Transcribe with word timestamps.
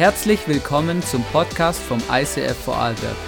Herzlich 0.00 0.48
willkommen 0.48 1.02
zum 1.02 1.22
Podcast 1.24 1.78
vom 1.78 1.98
ICF 2.10 2.56
Vorarlberg. 2.64 3.18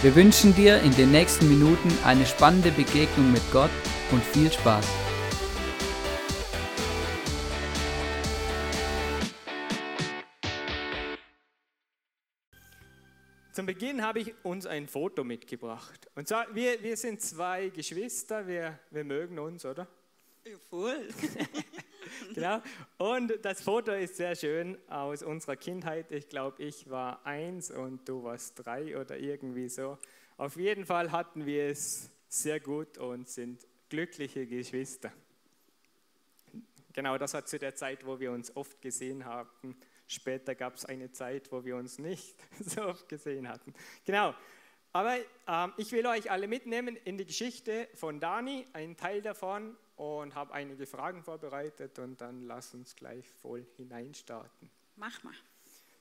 Wir 0.00 0.16
wünschen 0.16 0.54
dir 0.54 0.80
in 0.80 0.92
den 0.92 1.10
nächsten 1.10 1.46
Minuten 1.46 1.90
eine 2.06 2.24
spannende 2.24 2.70
Begegnung 2.70 3.30
mit 3.30 3.42
Gott 3.52 3.68
und 4.10 4.24
viel 4.24 4.50
Spaß. 4.50 4.86
Zum 13.52 13.66
Beginn 13.66 14.00
habe 14.00 14.20
ich 14.20 14.32
uns 14.42 14.64
ein 14.64 14.88
Foto 14.88 15.22
mitgebracht. 15.22 16.08
Und 16.14 16.28
zwar, 16.28 16.46
wir, 16.54 16.82
wir 16.82 16.96
sind 16.96 17.20
zwei 17.20 17.68
Geschwister, 17.68 18.46
wir, 18.46 18.78
wir 18.90 19.04
mögen 19.04 19.38
uns, 19.38 19.66
oder? 19.66 19.86
Ja, 20.46 20.56
voll. 20.70 21.08
Genau. 22.34 22.60
Und 22.98 23.32
das 23.42 23.62
Foto 23.62 23.92
ist 23.92 24.16
sehr 24.16 24.36
schön 24.36 24.78
aus 24.88 25.22
unserer 25.22 25.56
Kindheit. 25.56 26.10
Ich 26.12 26.28
glaube, 26.28 26.62
ich 26.62 26.88
war 26.88 27.24
eins 27.24 27.70
und 27.70 28.08
du 28.08 28.22
warst 28.22 28.64
drei 28.64 28.98
oder 28.98 29.18
irgendwie 29.18 29.68
so. 29.68 29.98
Auf 30.36 30.56
jeden 30.56 30.86
Fall 30.86 31.12
hatten 31.12 31.46
wir 31.46 31.66
es 31.66 32.10
sehr 32.28 32.60
gut 32.60 32.98
und 32.98 33.28
sind 33.28 33.66
glückliche 33.88 34.46
Geschwister. 34.46 35.12
Genau, 36.92 37.18
das 37.18 37.34
war 37.34 37.44
zu 37.44 37.58
der 37.58 37.74
Zeit, 37.74 38.04
wo 38.06 38.18
wir 38.18 38.32
uns 38.32 38.54
oft 38.56 38.80
gesehen 38.80 39.24
haben. 39.24 39.76
Später 40.06 40.54
gab 40.54 40.74
es 40.74 40.84
eine 40.84 41.12
Zeit, 41.12 41.52
wo 41.52 41.64
wir 41.64 41.76
uns 41.76 41.98
nicht 41.98 42.36
so 42.60 42.82
oft 42.82 43.08
gesehen 43.08 43.48
hatten. 43.48 43.74
Genau. 44.04 44.34
Aber 44.92 45.16
ähm, 45.46 45.72
ich 45.76 45.92
will 45.92 46.06
euch 46.06 46.30
alle 46.30 46.48
mitnehmen 46.48 46.96
in 46.96 47.16
die 47.16 47.26
Geschichte 47.26 47.88
von 47.94 48.18
Dani, 48.18 48.66
einen 48.72 48.96
Teil 48.96 49.22
davon, 49.22 49.76
und 49.96 50.34
habe 50.34 50.54
einige 50.54 50.86
Fragen 50.86 51.22
vorbereitet 51.22 51.98
und 51.98 52.20
dann 52.22 52.46
lass 52.46 52.72
uns 52.72 52.96
gleich 52.96 53.28
voll 53.28 53.66
hineinstarten. 53.76 54.70
Mach 54.96 55.22
mal. 55.22 55.34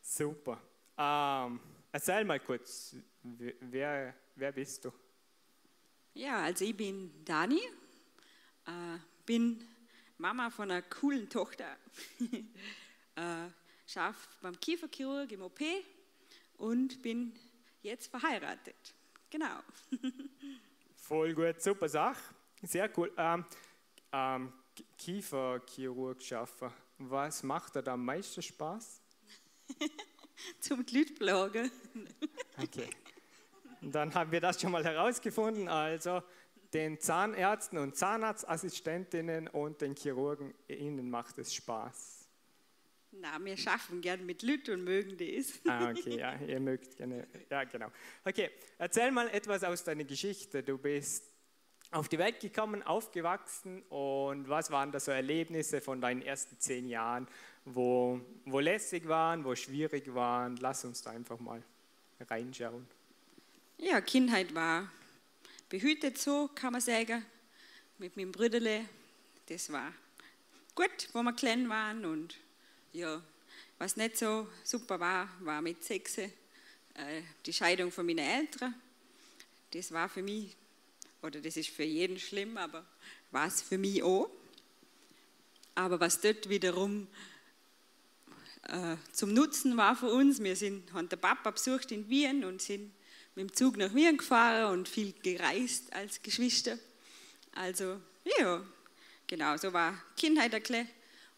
Super. 0.02 0.62
Ähm, 0.98 1.60
erzähl 1.92 2.24
mal 2.24 2.40
kurz, 2.40 2.96
wer, 3.24 4.16
wer 4.36 4.52
bist 4.54 4.86
du? 4.86 4.92
Ja, 6.14 6.44
also 6.44 6.64
ich 6.64 6.76
bin 6.76 7.12
Dani, 7.26 7.62
äh, 8.66 8.98
bin 9.26 9.68
Mama 10.18 10.50
von 10.50 10.72
einer 10.72 10.82
coolen 10.82 11.30
Tochter, 11.30 11.78
äh, 13.16 13.50
schaffe 13.86 14.30
beim 14.42 14.58
Kieferchirurg 14.60 15.32
im 15.34 15.42
OP 15.42 15.60
und 16.58 17.02
bin 17.02 17.34
jetzt 17.82 18.08
verheiratet. 18.08 18.96
Genau. 19.30 19.60
Voll 20.96 21.34
gut, 21.34 21.62
super 21.62 21.90
Sache. 21.90 22.22
Sehr 22.62 22.90
cool. 22.98 23.12
Ähm, 23.18 23.46
ähm, 24.12 24.54
Kieferchirurg 24.98 26.22
schaffen. 26.22 26.72
Was 26.98 27.44
macht 27.44 27.76
da 27.76 27.94
am 27.94 28.06
meisten 28.06 28.42
Spaß? 28.42 29.02
Zum 30.60 30.86
Leute 31.20 31.72
Okay. 32.58 32.90
Dann 33.82 34.14
haben 34.14 34.32
wir 34.32 34.42
das 34.42 34.60
schon 34.60 34.72
mal 34.72 34.84
herausgefunden. 34.84 35.68
Also 35.70 36.22
den 36.74 37.00
Zahnärzten 37.00 37.78
und 37.80 37.96
Zahnarztassistentinnen 37.96 39.48
und 39.48 39.82
den 39.82 39.96
Chirurgen, 39.96 40.54
ihnen 40.68 41.10
macht 41.10 41.38
es 41.38 41.54
Spaß. 41.54 42.19
Na, 43.22 43.38
wir 43.44 43.58
schaffen 43.58 44.00
gern 44.02 44.26
mit 44.26 44.44
Leuten 44.44 44.72
und 44.76 44.84
mögen 44.86 45.18
das. 45.18 45.60
Ah, 45.68 45.90
okay, 45.90 46.18
ja, 46.18 46.36
ihr 46.38 46.60
mögt 46.60 46.96
gerne. 46.96 47.28
Ja, 47.50 47.66
genau. 47.66 47.92
Okay, 48.24 48.50
erzähl 48.78 49.12
mal 49.12 49.28
etwas 49.30 49.64
aus 49.64 49.84
deiner 49.84 50.06
Geschichte. 50.06 50.64
Du 50.64 50.78
bist 50.78 51.26
auf 51.92 52.08
die 52.08 52.18
Welt 52.18 52.40
gekommen, 52.40 52.82
aufgewachsen 52.84 53.82
und 53.90 54.48
was 54.48 54.72
waren 54.72 54.92
da 54.92 55.00
so 55.00 55.12
Erlebnisse 55.12 55.82
von 55.82 56.00
deinen 56.00 56.22
ersten 56.22 56.60
zehn 56.60 56.88
Jahren, 56.88 57.28
wo, 57.66 58.22
wo 58.46 58.60
lässig 58.60 59.08
waren, 59.08 59.44
wo 59.44 59.56
schwierig 59.56 60.14
waren? 60.14 60.56
Lass 60.58 60.86
uns 60.86 61.02
da 61.02 61.12
einfach 61.12 61.40
mal 61.40 61.62
reinschauen. 62.22 62.88
Ja, 63.78 64.02
Kindheit 64.02 64.54
war 64.54 64.90
behütet 65.68 66.18
so, 66.18 66.50
kann 66.54 66.74
man 66.74 66.82
sagen, 66.82 67.26
mit 67.98 68.16
meinem 68.16 68.32
Brüderle. 68.32 68.86
Das 69.48 69.72
war 69.72 69.92
gut, 70.76 71.10
wo 71.14 71.22
wir 71.22 71.34
klein 71.34 71.68
waren 71.70 72.06
und 72.06 72.38
ja, 72.94 73.22
was 73.78 73.96
nicht 73.96 74.18
so 74.18 74.48
super 74.64 75.00
war, 75.00 75.30
war 75.42 75.62
mit 75.62 75.84
sechs 75.84 76.18
äh, 76.18 76.30
die 77.46 77.54
Scheidung 77.54 77.92
von 77.92 78.06
meinen 78.06 78.20
Eltern. 78.20 78.74
Das 79.72 79.92
war 79.92 80.10
für 80.10 80.22
mich 80.22 80.56
oder 81.22 81.42
das 81.42 81.58
ist 81.58 81.70
für 81.70 81.84
jeden 81.84 82.20
schlimm, 82.20 82.58
aber 82.58 82.86
war 83.32 83.48
es 83.48 83.62
für 83.62 83.78
mich 83.78 84.04
auch. 84.04 84.30
Aber 85.76 86.00
was 86.00 86.20
dort 86.20 86.50
wiederum 86.50 87.08
äh, 88.64 88.96
zum 89.12 89.34
Nutzen 89.34 89.78
war 89.78 89.96
für 89.96 90.12
uns, 90.12 90.42
wir 90.42 90.56
sind, 90.56 90.92
haben 90.94 91.10
den 91.10 91.20
Papa 91.20 91.52
besucht 91.52 91.92
in 91.92 92.10
Wien 92.10 92.44
und 92.44 92.62
sind 92.62 92.92
mit 93.36 93.50
dem 93.50 93.54
Zug 93.56 93.78
nach 93.78 93.94
Wien 93.94 94.18
gefahren 94.18 94.74
und 94.74 94.90
viel 94.90 95.14
gereist 95.24 95.94
als 95.94 96.22
Geschwister. 96.22 96.78
Also, 97.54 98.02
ja, 98.40 98.64
genau, 99.28 99.58
so 99.58 99.72
war 99.72 100.02
Kindheit 100.18 100.54
erklärt. 100.54 100.88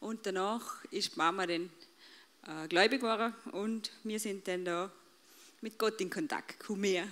Und 0.02 0.26
danach 0.26 0.84
ist 0.86 1.16
Mama 1.16 1.46
dann 1.46 1.70
äh, 2.48 2.68
gläubig 2.68 3.02
geworden 3.02 3.36
und 3.52 3.92
wir 4.04 4.20
sind 4.20 4.48
dann 4.48 4.66
da 4.66 4.92
mit 5.62 5.78
Gott 5.78 6.02
in 6.02 6.10
Kontakt 6.10 6.60
gekommen. 6.60 7.08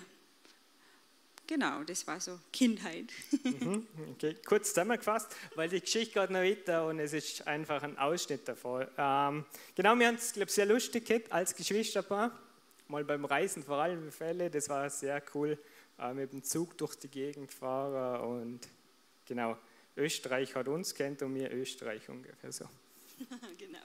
Genau, 1.45 1.83
das 1.83 2.05
war 2.07 2.19
so 2.19 2.39
Kindheit. 2.51 3.05
Mhm, 3.43 3.85
okay. 4.11 4.35
Kurz 4.43 4.69
zusammengefasst, 4.69 5.35
weil 5.53 5.69
die 5.69 5.81
Geschichte 5.81 6.19
geht 6.19 6.31
noch 6.31 6.39
weiter 6.39 6.87
und 6.87 6.99
es 6.99 7.13
ist 7.13 7.45
einfach 7.47 7.83
ein 7.83 7.95
Ausschnitt 7.99 8.47
davon. 8.47 8.87
Ähm, 8.97 9.45
genau, 9.75 9.95
wir 9.95 10.07
haben 10.07 10.15
es, 10.15 10.33
glaube 10.33 10.49
ich, 10.49 10.55
sehr 10.55 10.65
lustig 10.65 11.05
gehabt 11.05 11.31
als 11.31 11.55
Geschwisterpaar. 11.55 12.31
Mal 12.87 13.03
beim 13.03 13.23
Reisen 13.23 13.63
vor 13.63 13.77
allem 13.77 14.11
Fälle, 14.11 14.49
das 14.49 14.67
war 14.67 14.89
sehr 14.89 15.21
cool, 15.35 15.59
äh, 15.99 16.11
mit 16.15 16.33
dem 16.33 16.43
Zug 16.43 16.75
durch 16.75 16.95
die 16.95 17.07
Gegend 17.07 17.53
fahren 17.53 18.21
und 18.21 18.67
genau, 19.27 19.57
Österreich 19.99 20.55
hat 20.55 20.67
uns 20.67 20.95
kennt 20.95 21.21
und 21.21 21.35
wir 21.35 21.51
Österreich 21.51 22.07
ungefähr 22.09 22.51
so. 22.51 22.65
genau. 23.57 23.79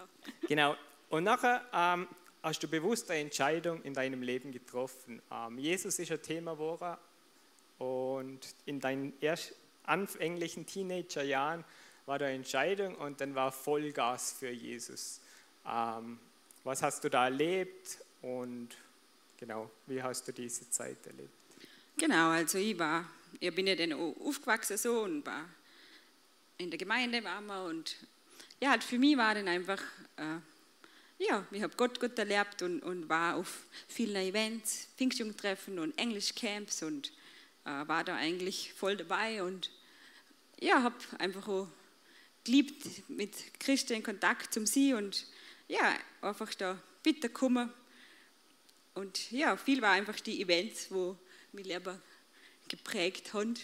Genau, 0.48 0.76
und 1.10 1.24
nachher 1.24 1.64
ähm, 1.72 2.08
hast 2.42 2.62
du 2.62 2.68
bewusst 2.68 3.10
eine 3.10 3.20
Entscheidung 3.20 3.82
in 3.82 3.94
deinem 3.94 4.22
Leben 4.22 4.52
getroffen. 4.52 5.20
Ähm, 5.30 5.58
Jesus 5.58 5.98
ist 5.98 6.10
ein 6.12 6.22
Thema 6.22 6.52
geworden 6.54 6.96
und 7.78 8.40
in 8.66 8.80
deinen 8.80 9.12
erst 9.20 9.54
anfänglichen 9.84 10.66
Teenagerjahren 10.66 11.64
war 12.06 12.18
da 12.18 12.26
Entscheidung 12.26 12.94
und 12.96 13.20
dann 13.20 13.34
war 13.34 13.50
Vollgas 13.50 14.32
für 14.32 14.50
Jesus. 14.50 15.20
Ähm, 15.66 16.18
was 16.62 16.82
hast 16.82 17.04
du 17.04 17.10
da 17.10 17.24
erlebt 17.24 17.98
und 18.22 18.68
genau, 19.38 19.70
wie 19.86 20.02
hast 20.02 20.26
du 20.28 20.32
diese 20.32 20.68
Zeit 20.70 21.06
erlebt? 21.06 21.30
Genau, 21.96 22.30
also 22.30 22.58
ich 22.58 22.78
war, 22.78 23.08
ich 23.38 23.54
bin 23.54 23.66
ja 23.66 23.74
dann 23.74 23.92
aufgewachsen 23.92 24.76
so 24.76 25.02
und 25.02 25.24
war 25.24 25.44
in 26.58 26.70
der 26.70 26.78
Gemeinde 26.78 27.22
waren 27.24 27.46
wir 27.46 27.64
und 27.64 27.96
ja, 28.60 28.70
halt 28.70 28.84
für 28.84 28.98
mich 28.98 29.16
war 29.16 29.34
dann 29.34 29.48
einfach, 29.48 29.82
äh, 30.16 30.38
ja, 31.18 31.46
ich 31.50 31.62
habe 31.62 31.76
Gott 31.76 32.00
gut 32.00 32.18
erlebt 32.18 32.62
und, 32.62 32.80
und 32.82 33.08
war 33.08 33.36
auf 33.36 33.66
vielen 33.88 34.16
Events, 34.16 34.88
Pfingstjungtreffen 34.96 35.78
und 35.78 35.96
Englischcamps 35.98 36.82
und 36.82 37.12
äh, 37.64 37.86
war 37.86 38.04
da 38.04 38.16
eigentlich 38.16 38.72
voll 38.72 38.96
dabei 38.96 39.42
und 39.42 39.70
ja, 40.60 40.82
habe 40.82 40.96
einfach 41.18 41.46
auch 41.48 41.68
geliebt, 42.44 43.08
mit 43.08 43.58
Christen 43.58 43.94
in 43.94 44.02
Kontakt 44.02 44.52
zum 44.52 44.66
Sie 44.66 44.94
und 44.94 45.26
ja, 45.68 45.96
einfach 46.20 46.54
da 46.54 46.78
bitte 47.02 47.28
kommen. 47.28 47.72
Und 48.94 49.30
ja, 49.32 49.56
viel 49.56 49.82
war 49.82 49.92
einfach 49.92 50.20
die 50.20 50.40
Events, 50.40 50.90
wo 50.90 51.16
mich 51.52 51.66
Leben 51.66 52.00
geprägt 52.68 53.32
haben. 53.32 53.54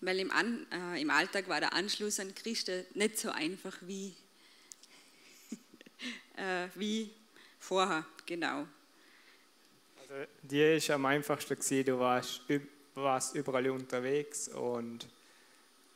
Weil 0.00 0.20
im, 0.20 0.30
An, 0.30 0.66
äh, 0.70 1.00
im 1.00 1.10
Alltag 1.10 1.48
war 1.48 1.60
der 1.60 1.72
Anschluss 1.72 2.20
an 2.20 2.34
Christen 2.34 2.84
nicht 2.94 3.18
so 3.18 3.30
einfach 3.30 3.76
wie, 3.82 4.14
äh, 6.36 6.68
wie 6.74 7.10
vorher, 7.58 8.04
genau. 8.26 8.66
Also, 10.00 10.14
dir 10.42 10.76
ist 10.76 10.88
am 10.90 11.04
einfachsten 11.06 11.56
gewesen, 11.56 11.84
du 11.84 11.98
warst, 11.98 12.42
warst 12.94 13.34
überall 13.34 13.68
unterwegs 13.70 14.48
und, 14.48 15.06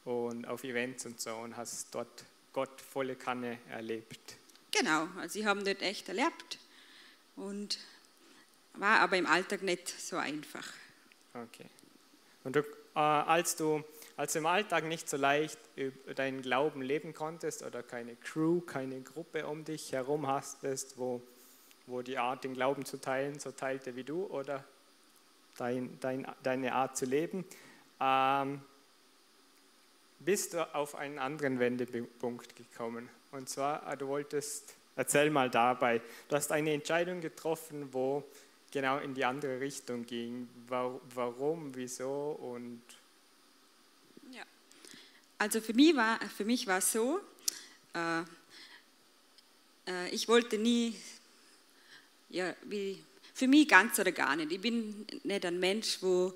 und 0.05 0.47
auf 0.47 0.65
Events 0.65 1.07
und 1.07 1.21
so 1.21 1.35
und 1.37 1.57
hast 1.57 1.95
dort 1.95 2.25
Gott 2.53 2.81
volle 2.81 3.17
Kanne 3.17 3.59
erlebt. 3.71 4.37
Genau, 4.71 5.09
also 5.19 5.39
ich 5.39 5.45
habe 5.45 5.63
dort 5.63 5.83
echt 5.83 6.09
erlebt 6.09 6.59
und 7.37 7.79
war 8.75 9.01
aber 9.01 9.17
im 9.17 9.27
Alltag 9.27 9.63
nicht 9.63 9.89
so 9.89 10.17
einfach. 10.17 10.67
Okay. 11.35 11.67
Und 12.45 12.57
du, 12.57 12.61
äh, 12.95 12.99
als, 12.99 13.57
du, 13.57 13.85
als 14.17 14.33
du 14.33 14.41
im 14.41 14.47
Alltag 14.47 14.85
nicht 14.85 15.09
so 15.09 15.17
leicht 15.17 15.59
deinen 16.17 16.43
Glauben 16.43 16.83
leben 16.83 17.15
konntest 17.15 17.63
oder 17.63 17.83
keine 17.83 18.17
Crew, 18.17 18.61
keine 18.61 19.01
Gruppe 19.01 19.47
um 19.47 19.65
dich 19.65 19.93
herum 19.93 20.27
hast, 20.27 20.59
wo 20.97 21.23
wo 21.87 22.03
die 22.03 22.19
Art, 22.19 22.45
den 22.45 22.55
Glauben 22.55 22.85
zu 22.85 23.01
teilen, 23.01 23.39
so 23.39 23.51
teilte 23.51 23.97
wie 23.97 24.05
du 24.05 24.25
oder 24.27 24.65
dein, 25.57 25.99
dein, 26.01 26.27
deine 26.43 26.75
Art 26.75 26.97
zu 26.97 27.05
leben, 27.05 27.45
ähm, 28.01 28.61
bist 30.21 30.55
du 30.55 30.75
auf 30.75 30.95
einen 30.95 31.19
anderen 31.19 31.59
Wendepunkt 31.59 32.57
gekommen. 32.57 33.09
Und 33.33 33.49
zwar, 33.49 33.91
äh, 33.91 33.97
du 33.97 34.09
wolltest 34.09 34.75
erzähl 34.97 35.31
mal 35.31 35.51
dabei. 35.51 36.01
Du 36.29 36.37
hast 36.37 36.53
eine 36.53 36.73
Entscheidung 36.73 37.21
getroffen, 37.21 37.93
wo 37.93 38.23
genau 38.71 38.99
in 38.99 39.15
die 39.15 39.25
andere 39.25 39.61
Richtung 39.61 40.07
ging. 40.07 40.49
Warum, 40.69 41.75
wieso 41.75 42.39
und. 42.41 42.83
Also 45.43 45.61
für 45.61 45.75
mich 45.75 45.97
war 45.97 46.21
für 46.37 46.45
mich 46.45 46.69
war 46.69 46.79
es 46.79 46.93
so, 46.93 47.19
äh, 47.95 48.21
äh, 49.89 50.09
ich 50.13 50.29
wollte 50.29 50.57
nie 50.57 50.95
ja 52.31 52.55
wie 52.63 53.03
für 53.35 53.49
mich 53.49 53.67
ganz 53.67 53.99
oder 53.99 54.13
gar 54.13 54.37
nicht. 54.37 54.53
Ich 54.53 54.61
bin 54.61 55.05
nicht 55.25 55.45
ein 55.45 55.59
Mensch, 55.59 55.99
wo 56.01 56.33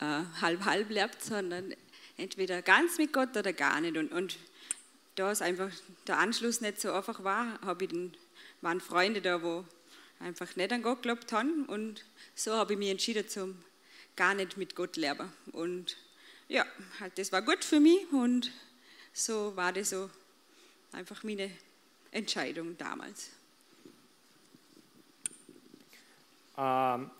äh, 0.00 0.22
halb 0.40 0.64
halb 0.64 0.88
lebt, 0.88 1.22
sondern 1.22 1.74
entweder 2.16 2.62
ganz 2.62 2.96
mit 2.96 3.12
Gott 3.12 3.36
oder 3.36 3.52
gar 3.52 3.78
nicht. 3.82 3.98
Und, 3.98 4.10
und 4.12 4.38
da 5.16 5.30
es 5.30 5.42
einfach 5.42 5.70
der 6.06 6.16
Anschluss 6.16 6.62
nicht 6.62 6.80
so 6.80 6.92
einfach 6.92 7.22
war, 7.22 7.60
habe 7.60 7.84
ich 7.84 7.90
den, 7.90 8.14
waren 8.62 8.80
Freunde 8.80 9.20
da, 9.20 9.42
wo 9.42 9.66
einfach 10.18 10.56
nicht 10.56 10.72
an 10.72 10.82
Gott 10.82 11.02
geglaubt 11.02 11.30
haben. 11.30 11.66
Und 11.66 12.06
so 12.34 12.54
habe 12.54 12.72
ich 12.72 12.78
mich 12.78 12.88
entschieden, 12.88 13.28
zum 13.28 13.62
gar 14.16 14.32
nicht 14.32 14.56
mit 14.56 14.74
Gott 14.74 14.96
leben. 14.96 15.30
Und 15.52 15.98
ja, 16.48 16.64
halt, 17.00 17.18
das 17.18 17.32
war 17.32 17.42
gut 17.42 17.64
für 17.64 17.80
mich 17.80 18.10
und 18.12 18.52
so 19.12 19.56
war 19.56 19.72
das 19.72 19.90
so 19.90 20.10
einfach 20.92 21.22
meine 21.22 21.50
Entscheidung 22.10 22.76
damals. 22.78 23.30
Ähm, 26.56 27.10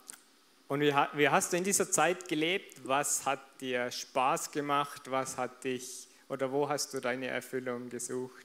und 0.68 0.80
wie, 0.80 0.94
wie 1.14 1.28
hast 1.28 1.52
du 1.52 1.56
in 1.56 1.64
dieser 1.64 1.90
Zeit 1.90 2.28
gelebt? 2.28 2.86
Was 2.86 3.24
hat 3.26 3.60
dir 3.60 3.90
Spaß 3.90 4.50
gemacht? 4.50 5.10
Was 5.10 5.36
hat 5.36 5.64
dich 5.64 6.08
oder 6.28 6.50
wo 6.50 6.68
hast 6.68 6.94
du 6.94 7.00
deine 7.00 7.26
Erfüllung 7.26 7.88
gesucht? 7.88 8.44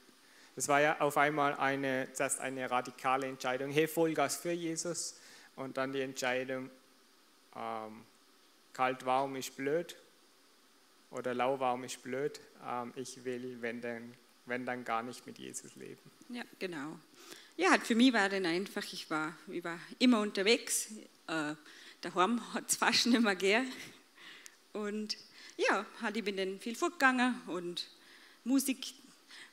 Es 0.54 0.68
war 0.68 0.80
ja 0.80 1.00
auf 1.00 1.16
einmal 1.16 1.54
eine, 1.54 2.12
zuerst 2.12 2.40
eine 2.40 2.70
radikale 2.70 3.26
Entscheidung, 3.26 3.70
hey, 3.70 3.88
Vollgas 3.88 4.36
für 4.36 4.52
Jesus. 4.52 5.18
Und 5.56 5.76
dann 5.76 5.92
die 5.92 6.00
Entscheidung, 6.00 6.70
ähm, 7.56 8.04
kalt 8.72 9.04
warm 9.04 9.36
ist 9.36 9.56
blöd 9.56 9.96
oder 11.12 11.34
lauwarm 11.34 11.84
ist 11.84 12.02
blöd. 12.02 12.40
Ähm, 12.66 12.92
ich 12.96 13.24
will, 13.24 13.58
wenn 13.60 13.80
dann, 13.80 14.14
wenn 14.46 14.66
dann 14.66 14.84
gar 14.84 15.02
nicht 15.02 15.26
mit 15.26 15.38
Jesus 15.38 15.76
leben. 15.76 16.00
Ja, 16.28 16.42
genau. 16.58 16.98
Ja, 17.56 17.70
halt 17.70 17.82
für 17.82 17.94
mich 17.94 18.12
war 18.12 18.28
dann 18.28 18.46
einfach, 18.46 18.84
ich 18.92 19.08
war, 19.10 19.36
ich 19.48 19.62
war 19.62 19.78
immer 19.98 20.20
unterwegs. 20.20 20.90
Äh, 21.26 21.54
daheim 22.00 22.54
hat 22.54 22.70
es 22.70 22.76
fast 22.76 23.06
nicht 23.06 23.22
mehr 23.22 23.36
gegeben. 23.36 23.70
Und 24.72 25.16
ja, 25.56 25.84
halt, 26.00 26.16
ich 26.16 26.24
bin 26.24 26.36
dann 26.36 26.58
viel 26.58 26.74
fortgegangen 26.74 27.40
und 27.46 27.86
Musik, 28.44 28.94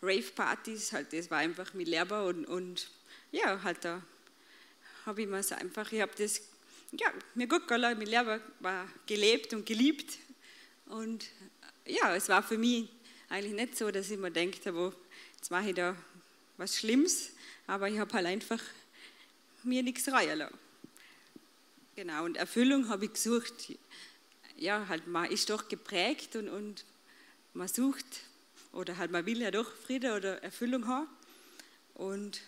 Rave-Partys, 0.02 0.94
halt, 0.94 1.12
das 1.12 1.30
war 1.30 1.40
einfach 1.40 1.74
mein 1.74 1.86
Lehrer 1.86 2.26
und, 2.26 2.46
und 2.46 2.90
ja, 3.32 3.62
halt 3.62 3.84
da 3.84 4.02
habe 5.06 5.22
ich 5.22 5.28
mir 5.28 5.44
so 5.44 5.56
einfach, 5.56 5.92
ich 5.92 6.02
habe 6.02 6.14
das, 6.18 6.42
ja, 6.94 7.12
mir 7.36 7.48
gut 7.48 7.68
gefallen, 7.68 7.98
mein 7.98 8.08
Lehrer 8.08 8.40
war 8.62 8.88
gelebt 9.06 9.54
und 9.54 9.66
geliebt 9.66 10.18
und 10.90 11.26
ja, 11.86 12.16
es 12.16 12.30
war 12.30 12.44
für 12.44 12.58
mich 12.58 12.90
eigentlich 13.30 13.54
nicht 13.54 13.78
so, 13.78 13.90
dass 13.92 14.10
ich 14.10 14.18
mir 14.18 14.32
denke, 14.32 14.74
wo, 14.76 14.94
jetzt 15.38 15.50
mache 15.52 15.70
ich 15.70 15.76
da 15.76 15.96
was 16.58 16.78
Schlimmes, 16.78 17.32
aber 17.68 17.90
ich 17.90 18.00
habe 18.00 18.12
halt 18.14 18.26
einfach 18.26 18.62
mir 19.64 19.84
nichts 19.84 20.08
reuen. 20.08 20.48
Genau, 21.96 22.26
und 22.26 22.38
Erfüllung 22.38 22.90
habe 22.90 23.06
ich 23.06 23.14
gesucht. 23.14 23.74
Ja, 24.58 24.88
halt 24.88 25.08
man 25.08 25.30
ist 25.32 25.50
doch 25.50 25.68
geprägt 25.68 26.36
und, 26.36 26.50
und 26.50 26.86
man 27.54 27.68
sucht 27.68 28.06
oder 28.74 28.98
halt 28.98 29.12
man 29.12 29.26
will 29.26 29.42
ja 29.42 29.52
doch 29.52 29.72
Friede 29.72 30.16
oder 30.16 30.42
Erfüllung 30.44 30.88
haben. 30.88 31.08
Und 31.96 32.42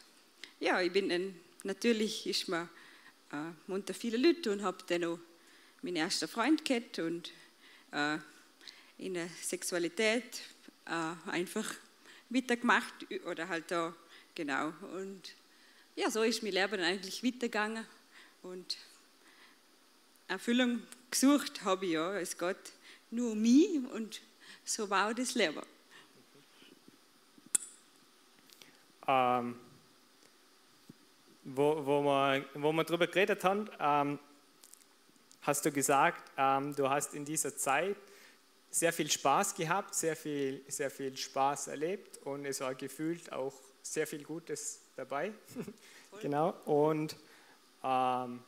ja, 0.60 0.82
ich 0.82 0.92
bin 0.92 1.10
dann, 1.10 1.36
natürlich 1.64 2.28
ist 2.28 2.48
man 2.48 2.70
äh, 3.32 3.72
unter 3.72 3.94
viele 3.94 4.18
Leute 4.18 4.52
und 4.52 4.64
habe 4.64 4.78
dann 4.88 5.04
auch 5.06 5.20
meinen 5.82 5.98
ersten 5.98 6.28
Freund 6.28 6.64
gehabt 6.66 7.00
und 7.00 7.32
äh, 7.92 8.18
in 9.02 9.16
der 9.16 9.28
Sexualität 9.42 10.42
äh, 10.86 11.30
einfach 11.30 11.66
weitergemacht 12.30 12.94
oder 13.26 13.50
halt 13.50 13.70
da, 13.72 13.94
genau. 14.36 14.72
Und 14.94 15.34
ja, 15.96 16.10
so 16.10 16.22
ist 16.22 16.44
mein 16.44 16.54
Leben 16.54 16.80
eigentlich 16.80 17.24
weitergegangen 17.24 17.86
und 18.44 18.78
Erfüllung 20.28 20.84
gesucht 21.10 21.64
habe 21.64 21.86
ich 21.86 21.94
ja. 21.94 22.16
Es 22.20 22.38
geht 22.38 22.74
nur 23.10 23.32
um 23.32 23.42
mich 23.42 23.80
und 23.92 24.22
so 24.64 24.90
war 24.90 25.14
das 25.14 25.34
Leben. 25.34 25.62
Ähm, 29.08 29.60
wo, 31.44 31.86
wo, 31.86 32.04
wir, 32.04 32.46
wo 32.54 32.72
wir 32.72 32.84
darüber 32.84 33.08
geredet 33.08 33.44
haben, 33.44 33.68
ähm, 33.80 34.20
hast 35.42 35.66
du 35.66 35.72
gesagt, 35.72 36.32
ähm, 36.38 36.76
du 36.76 36.88
hast 36.88 37.16
in 37.16 37.26
dieser 37.26 37.58
Zeit 37.58 37.98
sehr 38.72 38.94
viel 38.94 39.12
Spaß 39.12 39.54
gehabt, 39.56 39.94
sehr 39.94 40.16
viel, 40.16 40.64
sehr 40.68 40.90
viel 40.90 41.16
Spaß 41.16 41.68
erlebt 41.68 42.18
und 42.24 42.46
es 42.46 42.62
war 42.62 42.74
gefühlt 42.74 43.32
auch 43.32 43.54
sehr 43.82 44.08
viel 44.08 44.24
Gutes 44.24 44.80
dabei. 44.96 45.34
genau. 46.22 46.56
Und 46.66 47.16
ähm, 47.84 48.40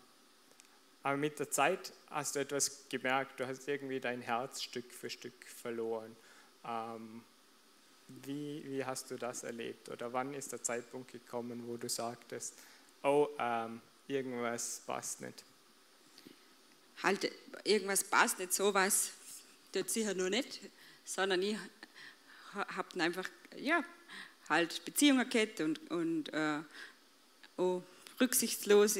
aber 1.04 1.18
mit 1.18 1.38
der 1.38 1.52
Zeit 1.52 1.92
hast 2.10 2.36
du 2.36 2.40
etwas 2.40 2.86
gemerkt, 2.90 3.38
du 3.40 3.46
hast 3.46 3.68
irgendwie 3.68 4.00
dein 4.00 4.22
Herz 4.22 4.64
Stück 4.64 4.90
für 4.94 5.10
Stück 5.10 5.34
verloren. 5.46 6.16
Ähm, 6.66 7.22
wie, 8.08 8.64
wie 8.66 8.86
hast 8.86 9.12
du 9.12 9.18
das 9.18 9.44
erlebt? 9.44 9.90
Oder 9.90 10.14
wann 10.14 10.34
ist 10.34 10.54
der 10.54 10.64
Zeitpunkt 10.64 11.12
gekommen, 11.12 11.64
wo 11.68 11.75
du 11.75 11.90
sagtest, 11.90 12.54
oh, 13.04 13.28
ähm, 13.38 13.81
irgendwas 14.08 14.81
passt 14.86 15.20
nicht? 15.20 15.44
Halt, 17.02 17.30
irgendwas 17.66 18.04
passt 18.06 18.40
nicht, 18.40 18.54
sowas 18.54 19.12
tut 19.74 19.90
sicher 19.90 20.14
nur 20.14 20.30
nicht, 20.30 20.60
sondern 21.04 21.42
ich 21.42 21.58
habe 22.54 23.02
einfach, 23.02 23.28
ja, 23.58 23.84
halt 24.50 24.86
Beziehungen 24.86 25.28
gehabt 25.30 25.62
und, 25.62 25.92
und 25.92 26.34
äh, 26.34 26.60
auch 27.58 27.84
rücksichtslos 28.20 29.00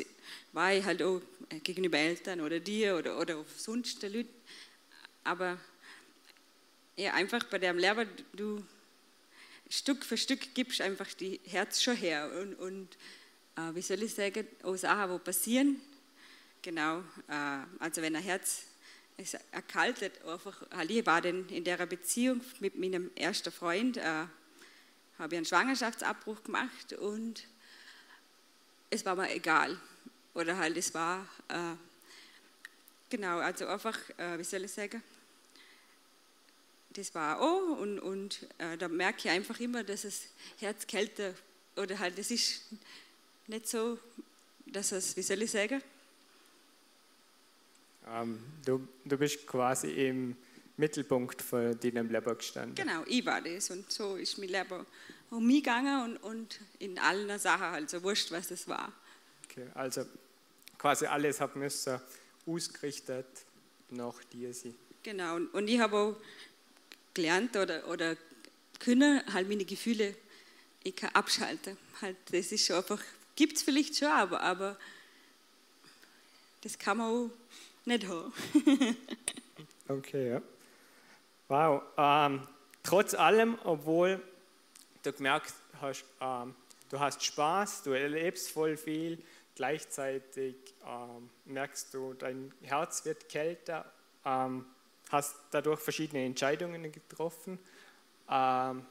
war 0.52 0.74
ich 0.74 0.84
halt 0.84 1.02
auch 1.04 1.22
gegenüber 1.64 1.98
Eltern 1.98 2.42
oder 2.42 2.60
dir 2.60 2.98
oder, 2.98 3.20
oder 3.20 3.46
sonst 3.56 4.02
der 4.02 4.10
Leute. 4.10 4.30
Aber 5.24 5.58
ja, 6.96 7.14
einfach 7.14 7.44
bei 7.46 7.60
dem 7.60 7.78
Lehrer, 7.78 8.06
du 8.34 8.64
Stück 9.70 10.06
für 10.06 10.18
Stück 10.18 10.54
gibst 10.54 10.82
einfach 10.82 11.12
die 11.14 11.40
Herz 11.46 11.82
schon 11.82 11.96
her. 11.96 12.32
Und, 12.40 12.56
und 12.56 12.98
äh, 13.56 13.76
wie 13.76 13.82
soll 13.82 14.04
ich 14.04 14.14
sagen, 14.14 14.48
auch 14.64 14.76
Sachen, 14.76 15.12
die 15.12 15.24
passieren. 15.24 15.82
Genau, 16.62 17.00
äh, 17.28 17.64
also 17.80 18.02
wenn 18.02 18.16
ein 18.16 18.24
Herz 18.24 18.66
es 19.18 19.36
erkaltet, 19.52 20.24
einfach, 20.26 20.62
ich 20.88 21.06
war 21.06 21.22
denn 21.22 21.48
in 21.50 21.64
der 21.64 21.78
Beziehung 21.86 22.42
mit 22.60 22.78
meinem 22.78 23.12
ersten 23.16 23.52
Freund, 23.52 23.98
äh, 23.98 24.26
habe 25.20 25.36
ich 25.36 25.38
einen 25.38 25.46
Schwangerschaftsabbruch 25.46 26.44
gemacht 26.44 26.94
und 26.94 27.46
es 28.90 29.06
war 29.06 29.16
mir 29.16 29.32
egal. 29.32 29.80
Oder 30.34 30.58
halt, 30.58 30.76
es 30.78 30.94
war, 30.94 31.28
äh, 31.48 31.76
genau, 33.10 33.38
also 33.38 33.68
einfach, 33.68 33.98
äh, 34.18 34.38
wie 34.40 34.44
soll 34.44 34.64
ich 34.64 34.72
sagen, 34.72 35.02
das 36.90 37.14
war 37.16 37.42
oh 37.42 37.74
und, 37.74 38.00
und 38.00 38.48
äh, 38.58 38.78
da 38.78 38.88
merke 38.88 39.20
ich 39.20 39.30
einfach 39.30 39.60
immer, 39.60 39.84
dass 39.84 40.04
das 40.04 40.28
Herz 40.60 40.86
kälter 40.86 41.34
oder 41.76 41.98
halt, 41.98 42.18
es 42.20 42.30
ist 42.30 42.66
nicht 43.48 43.68
so, 43.68 44.00
dass 44.66 44.92
es, 44.92 45.16
wie 45.18 45.22
soll 45.22 45.42
ich 45.42 45.52
sagen? 45.52 45.82
Ähm, 48.08 48.40
du, 48.66 48.88
du 49.06 49.18
bist 49.18 49.46
quasi 49.48 50.08
im 50.08 50.36
Mittelpunkt 50.78 51.42
von 51.42 51.80
deinem 51.80 52.12
Leben 52.12 52.38
gestanden. 52.38 52.76
Genau, 52.76 53.04
ich 53.06 53.26
war 53.26 53.42
das 53.42 53.70
und 53.70 53.92
so 53.92 54.16
ist 54.16 54.38
mein 54.38 54.50
Leben 54.50 54.86
um 55.30 55.46
mich 55.46 55.64
gegangen 55.64 56.04
und, 56.04 56.18
und 56.18 56.60
in 56.80 57.00
allen 57.00 57.40
Sachen, 57.40 57.64
also 57.64 58.04
wurscht, 58.04 58.32
was 58.32 58.48
das 58.48 58.68
war. 58.68 58.94
Okay, 59.46 59.68
also 59.74 60.06
quasi 60.78 61.06
alles 61.06 61.40
hat 61.40 61.56
müssen 61.56 62.00
ausgerichtet 62.46 63.26
nach 63.90 64.24
dir 64.26 64.54
sie. 64.54 64.76
Genau, 65.02 65.36
und 65.36 65.68
ich 65.68 65.80
habe 65.80 65.96
auch 65.96 66.16
gelernt 67.14 67.56
oder, 67.56 67.88
oder 67.88 68.16
können 68.80 69.22
halt 69.34 69.48
meine 69.48 69.66
Gefühle 69.66 70.16
ich 70.84 70.96
kann 70.96 71.10
abschalten. 71.14 71.78
Halt, 72.02 72.18
das 72.32 72.52
ist 72.52 72.66
schon 72.66 72.76
einfach, 72.78 73.00
gibt 73.36 73.58
es 73.58 73.64
vielleicht 73.64 73.98
schon, 73.98 74.10
aber, 74.10 74.42
aber 74.42 74.78
das 76.62 76.78
kann 76.78 76.98
man 76.98 77.10
auch 77.10 77.30
nicht 77.86 78.08
haben. 78.08 78.34
okay, 79.88 80.30
ja. 80.32 80.42
Wow. 81.48 81.84
Ähm, 81.98 82.48
trotz 82.82 83.14
allem, 83.14 83.58
obwohl 83.64 84.22
du 85.04 85.14
gemerkt 85.14 85.54
hast, 85.82 86.06
ähm, 86.22 86.56
du 86.90 87.00
hast 87.00 87.24
Spaß, 87.24 87.84
du 87.84 87.92
erlebst 87.92 88.52
voll 88.52 88.78
viel, 88.78 89.22
gleichzeitig 89.56 90.56
ähm, 90.86 91.30
merkst 91.46 91.94
du, 91.94 92.14
dein 92.14 92.54
Herz 92.62 93.06
wird 93.06 93.30
kälter, 93.30 93.86
ähm, 94.26 94.66
hast 95.10 95.36
dadurch 95.52 95.80
verschiedene 95.80 96.26
Entscheidungen 96.26 96.92
getroffen. 96.92 97.60
Ähm, 98.30 98.86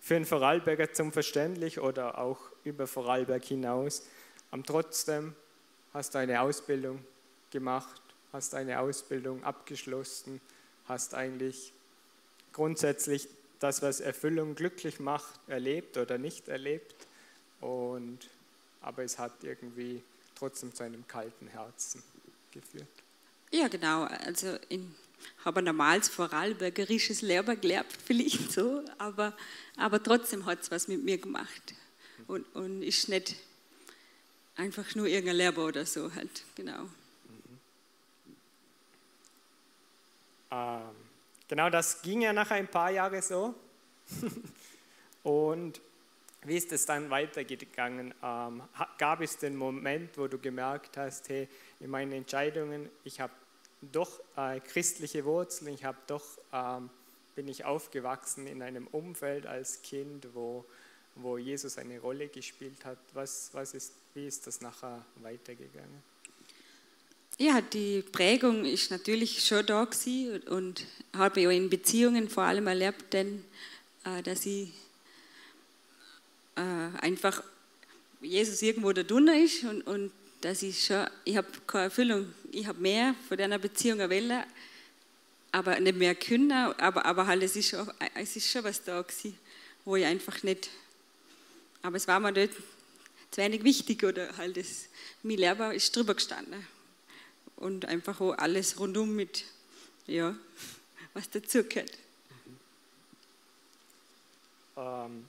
für 0.00 0.16
einen 0.16 0.26
Vorarlberger 0.26 0.92
zum 0.92 1.12
verständlich 1.12 1.80
oder 1.80 2.18
auch 2.18 2.38
über 2.62 2.86
Vorarlberg 2.86 3.42
hinaus. 3.42 4.06
Aber 4.50 4.62
trotzdem 4.62 5.34
hast 5.94 6.14
du 6.14 6.18
eine 6.18 6.42
Ausbildung 6.42 7.02
gemacht, 7.50 8.02
hast 8.34 8.54
eine 8.56 8.80
Ausbildung 8.80 9.44
abgeschlossen, 9.44 10.40
hast 10.86 11.14
eigentlich 11.14 11.72
grundsätzlich 12.52 13.28
das, 13.60 13.80
was 13.80 14.00
Erfüllung 14.00 14.56
glücklich 14.56 14.98
macht, 14.98 15.38
erlebt 15.46 15.96
oder 15.96 16.18
nicht 16.18 16.48
erlebt. 16.48 16.96
Und, 17.60 18.18
aber 18.80 19.04
es 19.04 19.20
hat 19.20 19.44
irgendwie 19.44 20.02
trotzdem 20.34 20.74
zu 20.74 20.82
einem 20.82 21.06
kalten 21.06 21.46
Herzen 21.46 22.02
geführt. 22.50 22.88
Ja, 23.52 23.68
genau. 23.68 24.02
Also 24.02 24.58
ich 24.68 24.80
habe 25.44 25.60
ein 25.60 25.66
normales 25.66 26.08
vorarlbergerisches 26.08 27.22
Lehrer 27.22 27.54
gelernt, 27.54 27.86
vielleicht 28.04 28.50
so, 28.50 28.82
aber, 28.98 29.36
aber 29.76 30.02
trotzdem 30.02 30.44
hat 30.44 30.60
es 30.60 30.72
was 30.72 30.88
mit 30.88 31.04
mir 31.04 31.18
gemacht. 31.18 31.74
Und, 32.26 32.52
und 32.56 32.82
ist 32.82 33.08
nicht 33.08 33.36
einfach 34.56 34.92
nur 34.96 35.06
irgendein 35.06 35.36
Lehrer 35.36 35.66
oder 35.66 35.86
so 35.86 36.12
halt, 36.12 36.42
genau. 36.56 36.88
Genau 41.48 41.70
das 41.70 42.02
ging 42.02 42.22
ja 42.22 42.32
nach 42.32 42.50
ein 42.50 42.68
paar 42.68 42.90
Jahren 42.90 43.22
so. 43.22 43.54
Und 45.22 45.80
wie 46.42 46.56
ist 46.56 46.72
es 46.72 46.84
dann 46.84 47.08
weitergegangen? 47.08 48.12
Ähm, 48.22 48.62
gab 48.98 49.22
es 49.22 49.38
den 49.38 49.56
Moment, 49.56 50.18
wo 50.18 50.28
du 50.28 50.38
gemerkt 50.38 50.98
hast, 50.98 51.28
hey, 51.30 51.48
in 51.80 51.90
meinen 51.90 52.12
Entscheidungen, 52.12 52.90
ich 53.04 53.20
habe 53.20 53.32
doch 53.80 54.20
äh, 54.36 54.60
christliche 54.60 55.24
Wurzeln, 55.24 55.72
ich 55.72 55.84
habe 55.84 55.98
doch, 56.06 56.24
ähm, 56.52 56.90
bin 57.34 57.48
ich 57.48 57.64
aufgewachsen 57.64 58.46
in 58.46 58.62
einem 58.62 58.86
Umfeld 58.88 59.46
als 59.46 59.80
Kind, 59.82 60.28
wo, 60.34 60.66
wo 61.14 61.38
Jesus 61.38 61.78
eine 61.78 61.98
Rolle 61.98 62.28
gespielt 62.28 62.84
hat. 62.84 62.98
Was, 63.14 63.50
was 63.52 63.72
ist, 63.74 63.94
wie 64.12 64.26
ist 64.26 64.46
das 64.46 64.60
nachher 64.60 65.04
weitergegangen? 65.16 66.13
Ja, 67.36 67.60
die 67.60 68.02
Prägung 68.02 68.64
ist 68.64 68.92
natürlich 68.92 69.44
schon 69.44 69.66
da 69.66 69.84
gewesen 69.84 70.40
und 70.42 70.86
habe 71.12 71.40
ja 71.40 71.50
in 71.50 71.68
Beziehungen 71.68 72.28
vor 72.28 72.44
allem 72.44 72.68
erlebt, 72.68 73.12
denn, 73.12 73.44
äh, 74.04 74.22
dass 74.22 74.46
ich 74.46 74.68
äh, 76.54 76.96
einfach 77.00 77.42
Jesus 78.20 78.62
irgendwo 78.62 78.92
da 78.92 79.02
drinnen 79.02 79.42
ist 79.42 79.64
und, 79.64 79.82
und 79.82 80.12
dass 80.42 80.62
ich 80.62 80.84
schon, 80.84 81.08
ich 81.24 81.36
habe 81.36 81.48
keine 81.66 81.84
Erfüllung, 81.84 82.32
ich 82.52 82.68
habe 82.68 82.80
mehr 82.80 83.16
von 83.28 83.36
deiner 83.36 83.58
Beziehung 83.58 83.98
erwählt, 83.98 84.46
aber 85.50 85.80
nicht 85.80 85.98
mehr 85.98 86.14
können, 86.14 86.52
aber, 86.52 87.04
aber 87.04 87.26
halt 87.26 87.42
es 87.42 87.56
ist, 87.56 87.70
schon, 87.70 87.90
es 88.14 88.36
ist 88.36 88.48
schon 88.48 88.62
was 88.62 88.84
da 88.84 89.02
gewesen, 89.02 89.36
wo 89.84 89.96
ich 89.96 90.04
einfach 90.04 90.40
nicht, 90.44 90.70
aber 91.82 91.96
es 91.96 92.06
war 92.06 92.20
mir 92.20 92.30
nicht 92.30 92.52
zu 93.32 93.40
wenig 93.40 93.64
wichtig 93.64 94.04
oder 94.04 94.36
halt 94.36 94.56
das, 94.56 94.84
mein 95.24 95.38
Lehrer 95.38 95.74
ist 95.74 95.96
drüber 95.96 96.14
gestanden 96.14 96.64
und 97.64 97.86
einfach 97.86 98.20
auch 98.20 98.36
alles 98.36 98.78
rundum 98.78 99.16
mit, 99.16 99.42
ja, 100.06 100.36
was 101.14 101.30
dazugehört. 101.30 101.98
Ähm, 104.76 105.26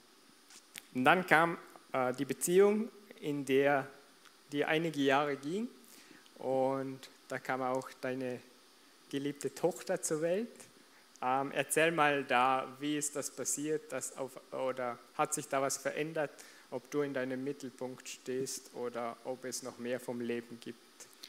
und 0.94 1.04
dann 1.04 1.26
kam 1.26 1.56
äh, 1.92 2.12
die 2.12 2.26
Beziehung, 2.26 2.90
in 3.22 3.46
der 3.46 3.88
die 4.52 4.66
einige 4.66 5.00
Jahre 5.00 5.36
ging 5.36 5.66
und 6.38 7.00
da 7.28 7.38
kam 7.38 7.62
auch 7.62 7.88
deine 8.02 8.38
geliebte 9.10 9.54
Tochter 9.54 10.02
zur 10.02 10.20
Welt. 10.20 10.52
Ähm, 11.22 11.52
erzähl 11.52 11.90
mal 11.90 12.22
da, 12.22 12.68
wie 12.80 12.98
ist 12.98 13.16
das 13.16 13.30
passiert, 13.30 13.90
dass 13.90 14.14
auf, 14.18 14.32
oder 14.52 14.98
hat 15.14 15.32
sich 15.32 15.48
da 15.48 15.62
was 15.62 15.78
verändert, 15.78 16.32
ob 16.70 16.90
du 16.90 17.00
in 17.00 17.14
deinem 17.14 17.42
Mittelpunkt 17.42 18.06
stehst 18.06 18.74
oder 18.74 19.16
ob 19.24 19.46
es 19.46 19.62
noch 19.62 19.78
mehr 19.78 19.98
vom 19.98 20.20
Leben 20.20 20.60
gibt 20.60 20.85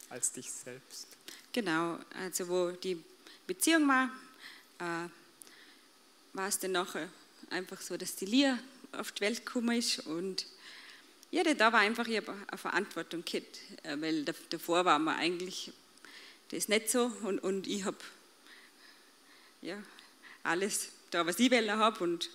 als 0.10 0.32
dich 0.32 0.52
selbst. 0.52 1.08
Genau, 1.52 2.00
also 2.14 2.48
wo 2.48 2.72
die 2.72 3.04
Beziehung 3.46 3.88
war, 3.88 4.12
äh, 4.80 5.10
war 6.34 6.48
es 6.48 6.60
dann 6.60 6.74
nachher 6.74 7.10
einfach 7.50 7.82
so, 7.82 7.98
dass 7.98 8.16
die 8.16 8.26
Lia 8.26 8.60
auf 8.92 9.12
die 9.12 9.22
Welt 9.22 9.46
gekommen 9.46 9.78
ist 9.78 10.00
und 10.00 10.46
ja, 11.32 11.44
da 11.44 11.74
war 11.74 11.82
einfach 11.82 12.08
ich 12.08 12.22
eine 12.28 12.58
Verantwortung 12.58 13.24
gehabt, 13.26 13.60
äh, 13.84 14.00
weil 14.00 14.24
davor 14.50 14.86
war 14.86 15.00
man 15.00 15.18
eigentlich 15.18 15.72
das 16.50 16.68
nicht 16.68 16.90
so 16.90 17.12
und, 17.24 17.40
und 17.40 17.68
ich 17.68 17.84
habe 17.84 17.98
ja, 19.62 19.82
alles 20.44 20.90
da, 21.12 21.26
was 21.26 21.40
ich 21.40 21.52
wählen 21.52 21.78
habe 21.78 22.04
und 22.04 22.30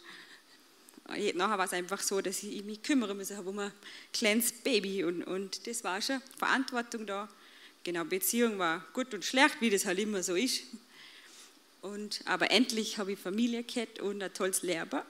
nachher 1.34 1.58
war 1.58 1.64
es 1.64 1.72
einfach 1.72 2.00
so, 2.00 2.20
dass 2.20 2.42
ich 2.42 2.64
mich 2.64 2.82
kümmern 2.82 3.16
musste, 3.16 3.40
um 3.40 3.58
ein 3.58 3.72
kleines 4.12 4.52
Baby 4.52 5.04
und, 5.04 5.22
und 5.24 5.66
das 5.66 5.84
war 5.84 6.00
schon 6.00 6.20
Verantwortung 6.38 7.06
da 7.06 7.28
Genau, 7.84 8.04
Beziehung 8.04 8.58
war 8.58 8.84
gut 8.92 9.12
und 9.12 9.24
schlecht, 9.24 9.60
wie 9.60 9.70
das 9.70 9.86
halt 9.86 9.98
immer 9.98 10.22
so 10.22 10.36
ist. 10.36 10.62
Und, 11.80 12.20
aber 12.26 12.52
endlich 12.52 12.98
habe 12.98 13.12
ich 13.12 13.18
Familie 13.18 13.64
gehabt 13.64 14.00
und 14.00 14.22
ein 14.22 14.32
tolles 14.32 14.62
Lehrer. 14.62 15.04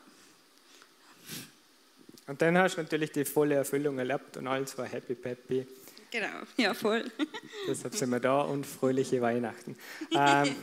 Und 2.27 2.41
dann 2.41 2.57
hast 2.57 2.77
du 2.77 2.83
natürlich 2.83 3.13
die 3.13 3.27
volle 3.27 3.57
Erfüllung 3.57 3.99
erlebt 3.99 4.39
und 4.39 4.47
alles 4.47 4.77
war 4.79 4.87
happy 4.87 5.15
peppy. 5.15 5.67
Genau, 6.11 6.29
ja 6.57 6.73
voll. 6.73 7.11
Deshalb 7.67 7.95
sind 7.95 8.11
wir 8.11 8.21
da 8.21 8.41
und 8.41 8.67
fröhliche 8.67 9.21
Weihnachten. 9.21 9.77
Ähm, 10.15 10.55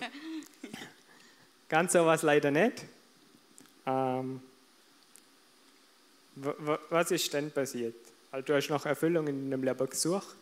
ganz 1.67 1.93
so 1.93 2.05
war 2.05 2.15
es 2.15 2.21
leider 2.21 2.51
nicht. 2.51 2.85
Ähm, 3.85 4.41
was 6.35 7.11
ist 7.11 7.33
denn 7.33 7.51
passiert? 7.51 7.95
Also, 8.31 8.45
du 8.45 8.55
hast 8.55 8.69
nach 8.69 8.85
Erfüllung 8.85 9.27
in 9.27 9.49
deinem 9.49 9.63
Leben 9.63 9.89
gesucht 9.89 10.35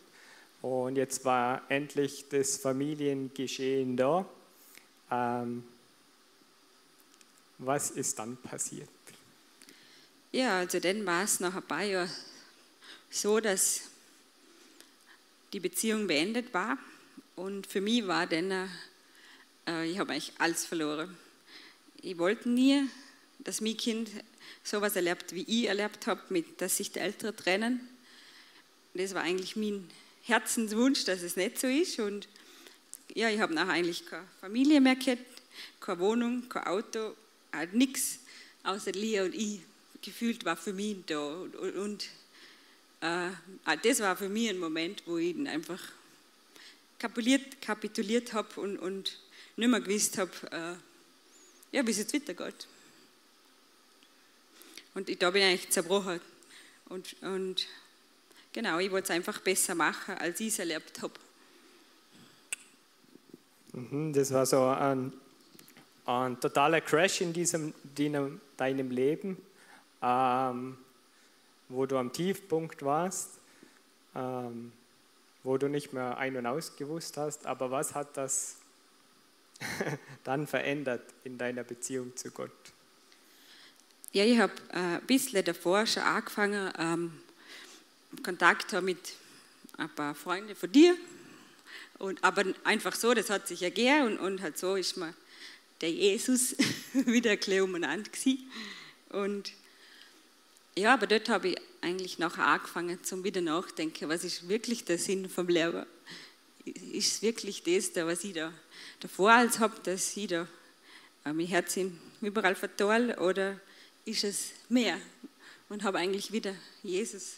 und 0.62 0.96
jetzt 0.96 1.24
war 1.24 1.62
endlich 1.70 2.26
das 2.28 2.56
Familiengeschehen 2.56 3.96
da. 3.96 4.26
Ähm, 5.10 5.64
was 7.58 7.90
ist 7.90 8.18
dann 8.18 8.36
passiert? 8.36 8.88
Ja, 10.32 10.58
also 10.58 10.78
dann 10.80 11.06
war 11.06 11.24
es 11.24 11.40
nach 11.40 11.54
ein 11.54 11.62
paar 11.62 11.82
Jahren 11.82 12.10
so, 13.10 13.40
dass 13.40 13.82
die 15.52 15.60
Beziehung 15.60 16.06
beendet 16.06 16.52
war. 16.52 16.76
Und 17.36 17.66
für 17.66 17.80
mich 17.80 18.06
war 18.06 18.26
dann, 18.26 18.68
äh, 19.66 19.90
ich 19.90 19.98
habe 19.98 20.12
eigentlich 20.12 20.32
alles 20.38 20.66
verloren. 20.66 21.16
Ich 22.02 22.18
wollte 22.18 22.48
nie, 22.48 22.88
dass 23.38 23.60
mein 23.60 23.76
Kind 23.76 24.10
sowas 24.62 24.96
erlebt, 24.96 25.34
wie 25.34 25.42
ich 25.42 25.68
erlebt 25.68 26.06
habe, 26.06 26.44
dass 26.58 26.76
sich 26.76 26.92
die 26.92 26.98
Eltern 26.98 27.34
trennen. 27.34 27.88
Das 28.94 29.14
war 29.14 29.22
eigentlich 29.22 29.56
mein 29.56 29.88
Herzenswunsch, 30.28 31.04
dass 31.04 31.22
es 31.22 31.36
nicht 31.36 31.58
so 31.58 31.66
ist. 31.66 31.98
Und 31.98 32.28
ja, 33.14 33.30
ich 33.30 33.40
habe 33.40 33.54
nachher 33.54 33.72
eigentlich 33.72 34.06
keine 34.06 34.26
Familie 34.40 34.80
mehr 34.80 34.96
gehabt, 34.96 35.22
keine 35.80 35.98
Wohnung, 36.00 36.48
kein 36.48 36.66
Auto, 36.66 37.14
halt 37.52 37.74
nichts 37.74 38.20
außer 38.62 38.92
Lia 38.92 39.24
und 39.24 39.34
ich. 39.34 39.60
Gefühlt 40.02 40.44
war 40.44 40.56
für 40.56 40.72
mich 40.72 40.96
da. 41.06 41.18
Und, 41.18 41.54
und, 41.56 42.08
äh, 43.00 43.30
das 43.82 44.00
war 44.00 44.16
für 44.16 44.28
mich 44.28 44.48
ein 44.48 44.58
Moment, 44.58 45.02
wo 45.06 45.18
ich 45.18 45.36
einfach 45.48 45.82
kapituliert, 46.98 47.60
kapituliert 47.60 48.32
habe 48.32 48.60
und, 48.60 48.78
und 48.78 49.18
nicht 49.56 49.68
mehr 49.68 49.80
gewusst 49.80 50.18
habe, 50.18 50.30
äh, 50.52 51.76
ja, 51.76 51.86
wie 51.86 51.90
es 51.90 51.98
jetzt 51.98 52.14
weitergeht. 52.14 52.66
Und 54.94 55.22
da 55.22 55.30
bin 55.30 55.42
ich 55.42 55.48
eigentlich 55.48 55.70
zerbrochen. 55.70 56.20
Und, 56.88 57.14
und 57.22 57.66
Genau, 58.52 58.78
ich 58.78 58.90
wollte 58.90 59.04
es 59.04 59.10
einfach 59.10 59.40
besser 59.40 59.74
machen, 59.74 60.16
als 60.16 60.40
ich 60.40 60.48
es 60.48 60.58
erlebt 60.58 61.02
habe. 61.02 61.14
Mhm, 63.72 64.12
das 64.12 64.32
war 64.32 64.46
so 64.46 64.64
ein, 64.64 65.12
ein 66.06 66.40
totaler 66.40 66.80
Crash 66.80 67.20
in 67.20 67.32
diesem, 67.32 67.74
deinem 68.56 68.90
Leben, 68.90 69.36
ähm, 70.02 70.78
wo 71.68 71.86
du 71.86 71.98
am 71.98 72.12
Tiefpunkt 72.12 72.82
warst, 72.82 73.38
ähm, 74.14 74.72
wo 75.44 75.58
du 75.58 75.68
nicht 75.68 75.92
mehr 75.92 76.16
ein- 76.18 76.36
und 76.36 76.46
ausgewusst 76.46 77.16
hast. 77.16 77.46
Aber 77.46 77.70
was 77.70 77.94
hat 77.94 78.16
das 78.16 78.56
dann 80.24 80.46
verändert 80.46 81.02
in 81.24 81.36
deiner 81.36 81.64
Beziehung 81.64 82.16
zu 82.16 82.30
Gott? 82.30 82.50
Ja, 84.12 84.24
ich 84.24 84.38
habe 84.38 84.54
äh, 84.72 84.96
ein 84.96 85.06
bisschen 85.06 85.44
davor 85.44 85.84
schon 85.86 86.02
angefangen, 86.02 86.72
ähm, 86.78 87.12
Kontakt 88.22 88.72
habe 88.72 88.86
mit 88.86 88.98
ein 89.76 89.88
paar 89.94 90.14
Freunden 90.14 90.56
von 90.56 90.70
dir. 90.72 90.96
Und, 91.98 92.22
aber 92.22 92.44
einfach 92.64 92.94
so, 92.94 93.14
das 93.14 93.30
hat 93.30 93.48
sich 93.48 93.62
ergeben 93.62 94.06
und, 94.06 94.18
und 94.18 94.42
halt 94.42 94.58
so 94.58 94.76
ist 94.76 94.96
mir 94.96 95.14
der 95.80 95.90
Jesus 95.90 96.56
wieder 96.92 97.32
ein 97.32 97.60
umeinander 97.60 98.10
gewesen. 98.10 98.50
Und 99.10 99.52
ja, 100.76 100.94
aber 100.94 101.06
dort 101.06 101.28
habe 101.28 101.48
ich 101.48 101.56
eigentlich 101.80 102.18
nachher 102.18 102.46
angefangen 102.46 103.02
zum 103.04 103.24
wieder 103.24 103.40
nachdenken, 103.40 104.08
was 104.08 104.24
ist 104.24 104.48
wirklich 104.48 104.84
der 104.84 104.98
Sinn 104.98 105.28
vom 105.28 105.48
Leben? 105.48 105.86
Ist 106.64 107.12
es 107.12 107.22
wirklich 107.22 107.62
das, 107.62 107.94
was 108.04 108.24
ich 108.24 108.34
da 108.34 108.52
davor 109.00 109.32
als 109.32 109.58
habe, 109.58 109.74
dass 109.84 110.16
ich 110.16 110.28
da 110.28 110.46
mein 111.24 111.46
Herz 111.46 111.78
überall 112.20 112.54
verteile 112.54 113.18
oder 113.20 113.60
ist 114.04 114.24
es 114.24 114.50
mehr 114.68 114.98
und 115.68 115.82
habe 115.82 115.98
eigentlich 115.98 116.32
wieder 116.32 116.54
Jesus, 116.82 117.36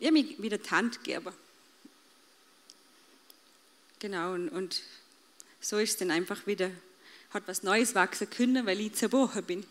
ja, 0.00 0.10
mich 0.10 0.42
wieder 0.42 0.60
Tant 0.60 1.04
gegeben. 1.04 1.32
Genau, 4.00 4.32
und, 4.32 4.48
und 4.48 4.82
so 5.60 5.78
ist 5.78 5.90
es 5.90 5.96
dann 5.98 6.10
einfach 6.10 6.46
wieder, 6.46 6.70
hat 7.32 7.46
was 7.46 7.62
Neues 7.62 7.94
wachsen 7.94 8.28
können, 8.30 8.66
weil 8.66 8.80
ich 8.80 8.94
zerbrochen 8.94 9.44
bin. 9.44 9.66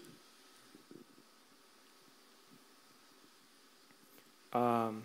Ähm, 4.54 5.02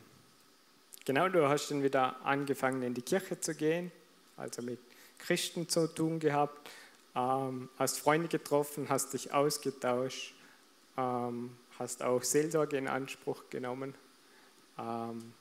genau, 1.04 1.28
du 1.28 1.48
hast 1.48 1.70
dann 1.70 1.82
wieder 1.82 2.20
angefangen 2.24 2.82
in 2.82 2.94
die 2.94 3.02
Kirche 3.02 3.40
zu 3.40 3.54
gehen, 3.54 3.90
also 4.36 4.60
mit 4.60 4.78
Christen 5.18 5.68
zu 5.70 5.86
tun 5.86 6.20
gehabt, 6.20 6.70
ähm, 7.14 7.70
hast 7.78 7.98
Freunde 7.98 8.28
getroffen, 8.28 8.88
hast 8.90 9.14
dich 9.14 9.32
ausgetauscht, 9.32 10.34
ähm, 10.98 11.56
hast 11.78 12.02
auch 12.02 12.22
Seelsorge 12.22 12.76
in 12.76 12.88
Anspruch 12.88 13.44
genommen. 13.48 13.94
Ähm, 14.78 15.32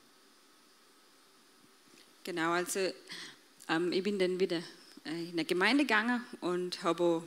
genau, 2.22 2.52
also 2.52 2.80
ähm, 3.68 3.92
ich 3.92 4.02
bin 4.02 4.18
dann 4.18 4.38
wieder 4.38 4.58
äh, 5.04 5.24
in 5.24 5.32
eine 5.32 5.44
Gemeinde 5.44 5.84
gegangen 5.84 6.22
und 6.40 6.82
habe 6.82 7.22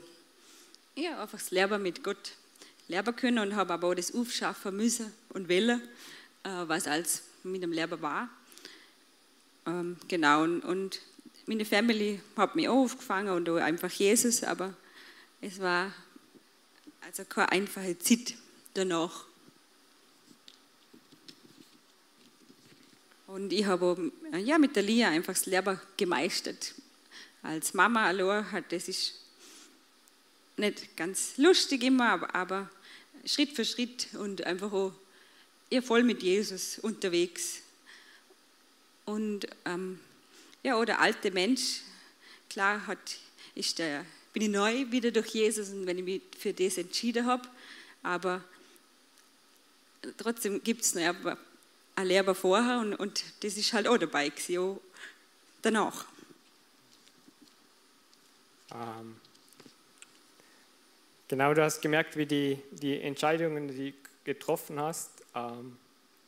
ja, 0.95 1.21
einfach 1.21 1.37
das 1.37 1.51
Leben 1.51 1.81
mit 1.81 2.03
Gott 2.03 2.33
lernen 2.87 3.15
können 3.15 3.39
und 3.39 3.55
habe 3.55 3.73
aber 3.73 3.89
auch 3.89 3.95
das 3.95 4.13
aufschaffen 4.13 4.75
müssen 4.75 5.13
und 5.29 5.49
wollen, 5.49 5.81
äh, 6.43 6.49
was 6.67 6.87
als 6.87 7.23
mit 7.43 7.61
dem 7.61 7.71
Leben 7.71 8.01
war. 8.01 8.29
Ähm, 9.65 9.97
genau, 10.07 10.43
und, 10.43 10.61
und 10.61 11.01
meine 11.45 11.65
Family 11.65 12.21
hat 12.35 12.55
mich 12.55 12.67
auch 12.67 12.83
aufgefangen 12.83 13.33
und 13.33 13.49
auch 13.49 13.57
einfach 13.57 13.91
Jesus, 13.91 14.43
aber 14.43 14.73
es 15.41 15.59
war 15.59 15.93
also 17.05 17.23
keine 17.25 17.51
einfache 17.51 17.97
Zeit 17.99 18.33
danach. 18.73 19.26
Und 23.37 23.53
ich 23.53 23.65
habe 23.65 24.11
ja, 24.43 24.57
mit 24.57 24.75
der 24.75 24.81
Lia 24.81 25.09
einfach 25.09 25.33
das 25.33 25.45
Leben 25.45 25.79
gemeistert. 25.95 26.73
Als 27.43 27.75
Mama 27.75 28.07
allein 28.07 28.65
das 28.69 28.87
ist 28.87 29.13
nicht 30.57 30.97
ganz 30.97 31.37
lustig 31.37 31.83
immer, 31.83 32.09
aber, 32.09 32.33
aber 32.33 32.69
Schritt 33.25 33.51
für 33.51 33.63
Schritt 33.63 34.07
und 34.15 34.43
einfach 34.43 34.73
auch 34.73 34.91
ja, 35.69 35.83
voll 35.83 36.01
mit 36.01 36.23
Jesus 36.23 36.79
unterwegs. 36.79 37.61
Und 39.05 39.45
ähm, 39.65 39.99
ja, 40.63 40.75
oder 40.75 40.99
alte 40.99 41.29
Mensch, 41.29 41.81
klar 42.49 42.87
hat, 42.87 43.19
ist 43.53 43.77
der, 43.77 44.03
bin 44.33 44.41
ich 44.41 44.49
neu 44.49 44.89
wieder 44.89 45.11
durch 45.11 45.27
Jesus 45.27 45.69
und 45.69 45.85
wenn 45.85 45.99
ich 45.99 46.03
mich 46.03 46.21
für 46.39 46.53
das 46.53 46.79
entschieden 46.79 47.27
habe, 47.27 47.47
aber 48.01 48.43
trotzdem 50.17 50.63
gibt 50.63 50.81
es 50.81 50.95
noch 50.95 51.03
ein 51.03 51.37
Lehrer 52.03 52.35
vorher 52.35 52.79
und, 52.79 52.95
und 52.95 53.23
das 53.43 53.57
ist 53.57 53.73
halt 53.73 53.87
auch 53.87 53.97
dabei 53.97 54.29
gewesen, 54.29 54.57
auch 54.59 54.81
danach. 55.61 56.05
Ähm, 58.71 59.15
genau, 61.27 61.53
du 61.53 61.63
hast 61.63 61.81
gemerkt, 61.81 62.17
wie 62.17 62.25
die, 62.25 62.59
die 62.71 63.01
Entscheidungen, 63.01 63.67
die 63.67 63.91
du 63.91 63.97
getroffen 64.23 64.79
hast, 64.79 65.09
ähm, 65.33 65.77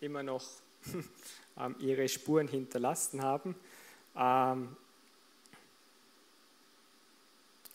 immer 0.02 0.24
noch 0.24 0.46
ähm, 1.60 1.76
ihre 1.80 2.08
Spuren 2.08 2.48
hinterlassen 2.48 3.22
haben. 3.22 3.56
Ähm, 4.16 4.76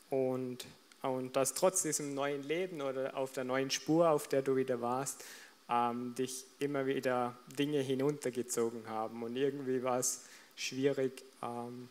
und, 0.09 0.65
und 1.01 1.35
dass 1.35 1.53
trotz 1.53 1.83
diesem 1.83 2.13
neuen 2.13 2.43
Leben 2.43 2.81
oder 2.81 3.15
auf 3.15 3.33
der 3.33 3.43
neuen 3.43 3.69
Spur, 3.69 4.09
auf 4.09 4.27
der 4.27 4.41
du 4.41 4.55
wieder 4.55 4.81
warst, 4.81 5.23
ähm, 5.69 6.13
dich 6.15 6.45
immer 6.59 6.85
wieder 6.85 7.35
Dinge 7.57 7.79
hinuntergezogen 7.81 8.87
haben. 8.87 9.23
Und 9.23 9.35
irgendwie 9.35 9.83
war 9.83 9.99
es 9.99 10.25
schwierig 10.55 11.23
ähm, 11.41 11.89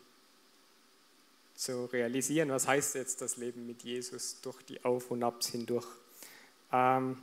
zu 1.55 1.85
realisieren, 1.85 2.49
was 2.49 2.67
heißt 2.67 2.95
jetzt 2.95 3.21
das 3.21 3.37
Leben 3.37 3.65
mit 3.65 3.83
Jesus 3.83 4.41
durch 4.41 4.61
die 4.63 4.83
Auf 4.83 5.11
und 5.11 5.23
Abs 5.23 5.47
hindurch. 5.47 5.87
Ähm, 6.71 7.21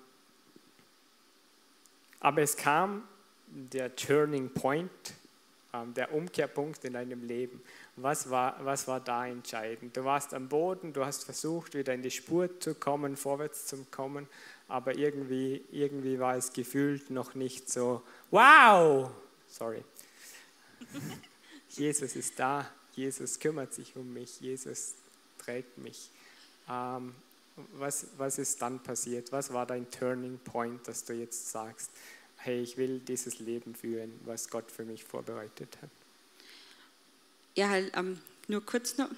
aber 2.20 2.42
es 2.42 2.56
kam 2.56 3.02
der 3.48 3.94
Turning 3.96 4.50
Point, 4.50 4.90
ähm, 5.74 5.92
der 5.94 6.14
Umkehrpunkt 6.14 6.84
in 6.84 6.94
deinem 6.94 7.26
Leben. 7.26 7.62
Was 7.96 8.30
war, 8.30 8.56
was 8.64 8.88
war 8.88 9.00
da 9.00 9.26
entscheidend? 9.26 9.96
Du 9.96 10.04
warst 10.04 10.32
am 10.32 10.48
Boden, 10.48 10.92
du 10.92 11.04
hast 11.04 11.24
versucht, 11.24 11.74
wieder 11.74 11.92
in 11.92 12.02
die 12.02 12.10
Spur 12.10 12.48
zu 12.60 12.74
kommen, 12.74 13.16
vorwärts 13.16 13.66
zu 13.66 13.84
kommen, 13.90 14.28
aber 14.72 14.96
irgendwie, 14.96 15.62
irgendwie 15.70 16.18
war 16.18 16.34
es 16.34 16.50
gefühlt 16.50 17.10
noch 17.10 17.34
nicht 17.34 17.70
so, 17.70 18.02
wow, 18.30 19.10
sorry. 19.46 19.84
Jesus 21.68 22.16
ist 22.16 22.38
da, 22.38 22.66
Jesus 22.94 23.38
kümmert 23.38 23.74
sich 23.74 23.94
um 23.96 24.10
mich, 24.14 24.40
Jesus 24.40 24.94
trägt 25.36 25.76
mich. 25.76 26.08
Ähm, 26.70 27.14
was, 27.74 28.06
was 28.16 28.38
ist 28.38 28.62
dann 28.62 28.82
passiert? 28.82 29.30
Was 29.30 29.52
war 29.52 29.66
dein 29.66 29.90
Turning 29.90 30.38
Point, 30.38 30.88
dass 30.88 31.04
du 31.04 31.12
jetzt 31.12 31.50
sagst, 31.50 31.90
hey, 32.38 32.62
ich 32.62 32.78
will 32.78 32.98
dieses 33.00 33.40
Leben 33.40 33.74
führen, 33.74 34.18
was 34.24 34.48
Gott 34.48 34.70
für 34.72 34.86
mich 34.86 35.04
vorbereitet 35.04 35.76
hat? 35.82 35.90
Ja, 37.56 37.68
halt, 37.68 37.92
ähm, 37.94 38.18
nur 38.48 38.64
kurz 38.64 38.96
noch. 38.96 39.10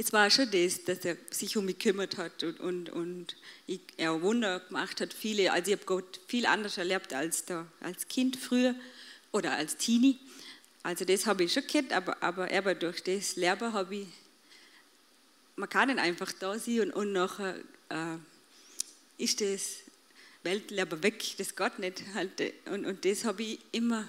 Es 0.00 0.14
war 0.14 0.30
schon 0.30 0.50
das, 0.50 0.82
dass 0.84 1.04
er 1.04 1.18
sich 1.30 1.58
um 1.58 1.66
mich 1.66 1.78
gekümmert 1.78 2.16
hat 2.16 2.42
und, 2.42 2.58
und, 2.58 2.88
und 2.88 3.36
ich, 3.66 3.80
er 3.98 4.22
Wunder 4.22 4.60
gemacht 4.60 4.98
hat. 4.98 5.12
Viele, 5.12 5.52
also 5.52 5.70
ich 5.70 5.76
habe 5.76 5.84
Gott 5.84 6.20
viel 6.26 6.46
anders 6.46 6.78
erlebt 6.78 7.12
als, 7.12 7.44
da, 7.44 7.66
als 7.80 8.08
Kind 8.08 8.38
früher 8.38 8.74
oder 9.30 9.52
als 9.52 9.76
Teenie. 9.76 10.18
Also 10.82 11.04
das 11.04 11.26
habe 11.26 11.44
ich 11.44 11.52
schon 11.52 11.66
gehört, 11.66 11.92
aber, 11.92 12.22
aber, 12.22 12.50
aber 12.50 12.74
durch 12.74 13.02
das 13.04 13.36
Lernen 13.36 13.74
habe 13.74 13.94
ich, 13.96 14.06
man 15.56 15.68
kann 15.68 15.88
nicht 15.88 16.00
einfach 16.00 16.32
da 16.32 16.58
sein 16.58 16.80
und, 16.80 16.92
und 16.92 17.12
nachher 17.12 17.56
äh, 17.90 18.16
ist 19.22 19.42
das 19.42 19.80
Weltleben 20.42 21.02
weg, 21.02 21.22
das 21.36 21.54
geht 21.54 21.78
nicht. 21.78 22.02
Halt. 22.14 22.40
Und, 22.64 22.86
und 22.86 23.04
das 23.04 23.26
habe 23.26 23.42
ich 23.42 23.58
immer 23.70 24.08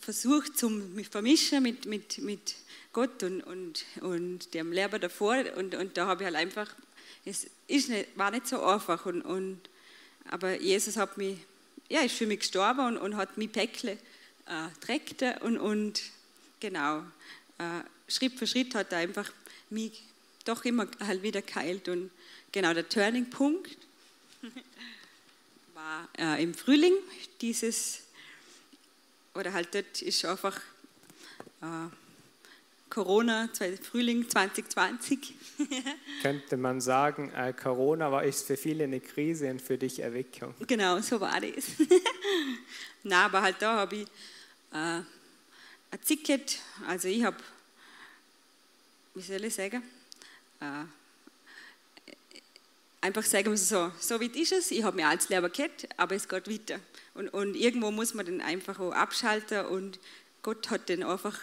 versucht 0.00 0.58
zu 0.58 0.82
vermischen 1.10 1.62
mit, 1.62 1.86
mit, 1.86 2.18
mit 2.18 2.54
Gott 2.92 3.22
und, 3.22 3.42
und, 3.42 3.84
und 4.00 4.54
dem 4.54 4.72
Leben 4.72 5.00
davor. 5.00 5.36
Und, 5.56 5.74
und 5.74 5.96
da 5.96 6.06
habe 6.06 6.22
ich 6.22 6.26
halt 6.26 6.36
einfach, 6.36 6.74
es 7.24 7.46
ist 7.68 7.88
nicht, 7.88 8.16
war 8.16 8.30
nicht 8.30 8.46
so 8.46 8.62
einfach. 8.62 9.06
Und, 9.06 9.22
und, 9.22 9.60
aber 10.30 10.60
Jesus 10.60 10.96
hat 10.96 11.16
mich, 11.18 11.38
ja, 11.88 12.00
ist 12.00 12.16
für 12.16 12.26
mich 12.26 12.40
gestorben 12.40 12.86
und, 12.86 12.98
und 12.98 13.16
hat 13.16 13.36
mich 13.36 13.52
Päckle 13.52 13.92
äh, 13.92 14.68
trägt 14.80 15.22
und, 15.42 15.58
und 15.58 16.02
genau, 16.58 17.04
äh, 17.58 17.82
Schritt 18.08 18.38
für 18.38 18.46
Schritt 18.46 18.74
hat 18.74 18.92
er 18.92 18.98
einfach 18.98 19.30
mich 19.70 20.02
doch 20.44 20.64
immer 20.64 20.86
halt 20.98 21.22
wieder 21.22 21.42
geheilt. 21.42 21.88
Und 21.88 22.10
genau 22.50 22.74
der 22.74 22.88
Turning-Punkt 22.88 23.76
war 25.74 26.08
äh, 26.18 26.42
im 26.42 26.54
Frühling 26.54 26.94
dieses 27.40 28.00
oder 29.34 29.52
halt 29.52 29.74
dort 29.74 30.02
ist 30.02 30.24
einfach 30.24 30.56
äh, 31.62 31.88
Corona, 32.88 33.48
Frühling 33.82 34.28
2020. 34.28 35.34
Könnte 36.22 36.56
man 36.56 36.80
sagen, 36.80 37.32
äh, 37.34 37.52
Corona 37.52 38.10
war 38.10 38.24
ist 38.24 38.46
für 38.46 38.56
viele 38.56 38.84
eine 38.84 39.00
Krise 39.00 39.48
und 39.48 39.62
für 39.62 39.78
dich 39.78 40.00
Erweckung. 40.00 40.54
Genau, 40.66 41.00
so 41.00 41.20
war 41.20 41.40
das. 41.40 41.66
Na, 43.04 43.26
aber 43.26 43.42
halt 43.42 43.56
da 43.60 43.76
habe 43.76 43.96
ich 43.96 44.08
äh, 44.72 45.02
ein 45.92 46.00
Ticket, 46.04 46.58
also 46.86 47.06
ich 47.06 47.22
habe, 47.22 47.36
wie 49.14 49.22
soll 49.22 49.44
ich 49.44 49.54
sagen, 49.54 49.82
äh, 50.60 50.84
einfach 53.00 53.24
sagen 53.24 53.50
wir 53.50 53.56
so, 53.56 53.92
so 54.00 54.20
weit 54.20 54.34
ist 54.34 54.52
es, 54.52 54.70
ich 54.72 54.82
habe 54.82 54.96
mir 54.96 55.06
als 55.06 55.28
Lehrer 55.28 55.48
gehabt, 55.48 55.88
aber 55.96 56.16
es 56.16 56.28
geht 56.28 56.48
weiter. 56.48 56.80
Und, 57.14 57.28
und 57.28 57.56
irgendwo 57.56 57.90
muss 57.90 58.14
man 58.14 58.26
dann 58.26 58.40
einfach 58.40 58.78
auch 58.78 58.92
abschalten. 58.92 59.66
Und 59.66 59.98
Gott 60.42 60.70
hat 60.70 60.88
dann 60.88 61.02
einfach 61.02 61.38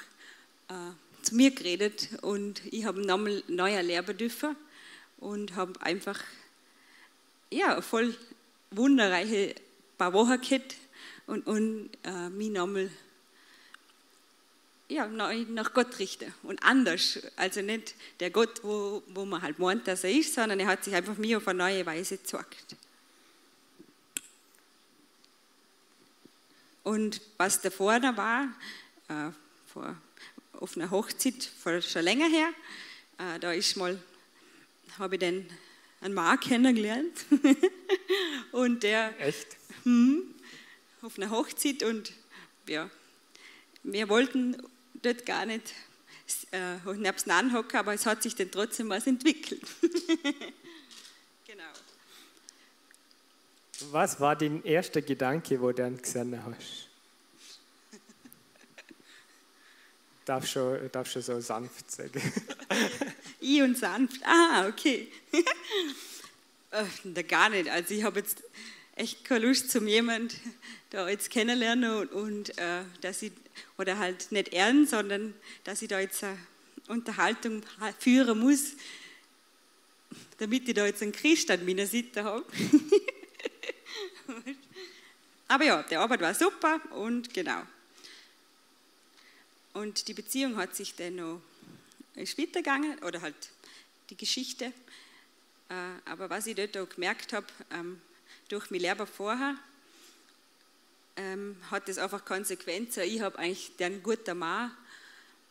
äh, 0.69 1.23
zu 1.23 1.35
mir 1.35 1.51
geredet. 1.51 2.09
Und 2.21 2.61
ich 2.65 2.85
habe 2.85 3.05
nochmal 3.05 3.43
neuer 3.47 3.83
Lehrer 3.83 4.13
dürfen. 4.13 4.55
Und 5.17 5.55
habe 5.55 5.81
einfach 5.81 6.21
ja, 7.49 7.81
voll 7.81 8.15
wunderreiche 8.71 9.55
paar 9.97 10.13
Wochen 10.13 10.39
gehabt. 10.41 10.75
Und, 11.25 11.45
und 11.45 11.89
äh, 12.03 12.29
mich 12.29 12.49
nochmal 12.49 12.89
ja, 14.89 15.05
nach 15.07 15.73
Gott 15.73 15.99
richten. 15.99 16.33
Und 16.43 16.63
anders. 16.63 17.19
Also 17.35 17.61
nicht 17.61 17.95
der 18.19 18.29
Gott, 18.29 18.63
wo, 18.63 19.03
wo 19.07 19.25
man 19.25 19.41
halt 19.41 19.59
meint, 19.59 19.87
dass 19.87 20.03
er 20.03 20.11
ist, 20.11 20.33
sondern 20.33 20.59
er 20.59 20.67
hat 20.67 20.83
sich 20.83 20.95
einfach 20.95 21.17
mir 21.17 21.37
auf 21.37 21.47
eine 21.47 21.59
neue 21.59 21.85
Weise 21.85 22.17
gezeigt. 22.17 22.75
Und 26.87 27.19
was 27.35 27.59
davor 27.59 27.99
da 27.99 28.15
war, 28.15 28.47
äh, 29.09 29.33
vor, 29.73 29.97
auf 30.53 30.77
einer 30.77 30.89
Hochzeit 30.89 31.43
vor, 31.43 31.81
schon 31.81 32.03
länger 32.03 32.29
her, 32.29 32.49
äh, 33.17 33.37
da 33.41 33.51
ist 33.51 33.75
mal, 33.75 34.01
habe 34.97 35.15
ich 35.15 35.19
dann 35.19 35.45
einen 35.99 36.13
Mann 36.13 36.39
kennengelernt. 36.39 37.25
und 38.53 38.83
der. 38.83 39.19
Echt? 39.19 39.57
Hm, 39.83 40.33
auf 41.01 41.17
einer 41.17 41.29
Hochzeit 41.29 41.83
und 41.83 42.13
ja, 42.69 42.89
wir 43.83 44.07
wollten 44.07 44.55
dort 44.93 45.25
gar 45.25 45.45
nicht 45.45 45.73
äh, 46.53 46.77
nebst 46.95 47.29
anhocken, 47.29 47.79
aber 47.79 47.95
es 47.95 48.05
hat 48.05 48.23
sich 48.23 48.33
dann 48.33 48.49
trotzdem 48.49 48.87
was 48.87 49.05
entwickelt. 49.07 49.61
genau. 51.45 51.63
Was 53.91 54.19
war 54.19 54.35
dein 54.35 54.63
erster 54.63 55.01
Gedanke, 55.01 55.61
wo 55.61 55.67
du 55.67 55.75
dann 55.75 56.01
gesehen 56.01 56.39
hast? 56.43 56.87
Darf 60.25 60.47
schon, 60.47 60.91
darf 60.91 61.09
schon 61.09 61.21
so 61.21 61.39
sanft 61.39 61.89
sagen. 61.89 62.21
I 63.41 63.61
und 63.61 63.77
sanft. 63.77 64.21
Ah, 64.25 64.67
okay. 64.67 65.07
äh, 66.71 67.23
gar 67.23 67.49
nicht. 67.49 67.69
Also 67.69 67.93
ich 67.93 68.03
habe 68.03 68.19
jetzt 68.19 68.43
echt 68.95 69.23
keine 69.23 69.45
Lust 69.45 69.71
zum 69.71 69.87
jemand 69.87 70.35
da 70.89 71.07
jetzt 71.07 71.29
kennenlernen 71.29 71.91
und, 71.91 72.11
und 72.11 72.57
äh, 72.57 72.81
dass 73.01 73.21
ich 73.21 73.31
oder 73.77 73.99
halt 73.99 74.31
nicht 74.31 74.53
ernst, 74.53 74.91
sondern 74.91 75.33
dass 75.63 75.81
ich 75.81 75.87
da 75.87 75.99
jetzt 75.99 76.23
eine 76.23 76.37
Unterhaltung 76.87 77.61
führen 77.99 78.39
muss, 78.39 78.73
damit 80.39 80.67
ich 80.67 80.75
da 80.75 80.85
jetzt 80.85 81.01
einen 81.03 81.11
Christ 81.11 81.51
an 81.51 81.65
meiner 81.65 81.85
Seite 81.85 82.23
habe. 82.23 82.45
Aber 85.47 85.63
ja, 85.63 85.83
die 85.83 85.95
Arbeit 85.95 86.21
war 86.21 86.33
super 86.33 86.81
und 86.91 87.33
genau. 87.33 87.61
Und 89.73 90.07
die 90.07 90.13
Beziehung 90.13 90.57
hat 90.57 90.75
sich 90.75 90.95
dann 90.95 91.15
noch 91.17 91.41
ist 92.15 92.37
weitergegangen 92.37 92.97
oder 92.99 93.21
halt 93.21 93.35
die 94.09 94.17
Geschichte. 94.17 94.73
Äh, 95.69 96.09
aber 96.09 96.29
was 96.29 96.47
ich 96.47 96.55
dort 96.55 96.75
auch 96.77 96.89
gemerkt 96.89 97.33
habe, 97.33 97.45
ähm, 97.71 98.01
durch 98.49 98.71
mein 98.71 98.79
Lehrer 98.81 99.05
vorher, 99.05 99.55
ähm, 101.15 101.57
hat 101.69 101.87
das 101.87 101.97
einfach 101.97 102.23
Konsequenzen. 102.25 103.03
Ich 103.03 103.21
habe 103.21 103.37
eigentlich 103.37 103.75
den 103.75 104.01
guten 104.01 104.37
Mann 104.37 104.71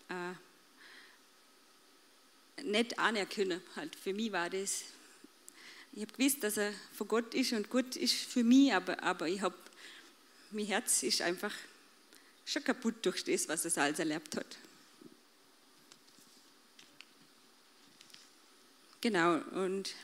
äh, 0.08 0.32
nicht 2.62 2.98
anerkennen. 2.98 3.60
Halt 3.74 3.94
für 3.94 4.12
mich 4.14 4.32
war 4.32 4.48
das, 4.48 4.84
ich 5.96 6.02
habe 6.02 6.12
gewusst, 6.12 6.44
dass 6.44 6.58
er 6.58 6.74
von 6.92 7.08
Gott 7.08 7.34
ist 7.34 7.54
und 7.54 7.70
gut 7.70 7.96
ist 7.96 8.14
für 8.14 8.44
mich, 8.44 8.72
aber, 8.72 9.02
aber 9.02 9.28
ich 9.28 9.40
habe, 9.40 9.56
mein 10.50 10.66
Herz 10.66 11.02
ist 11.02 11.22
einfach 11.22 11.52
schon 12.44 12.62
kaputt 12.62 12.96
durch 13.00 13.24
das, 13.24 13.48
was 13.48 13.64
er 13.64 13.82
alles 13.82 13.98
erlebt 13.98 14.36
hat. 14.36 14.58
Genau, 19.00 19.36
und 19.52 19.94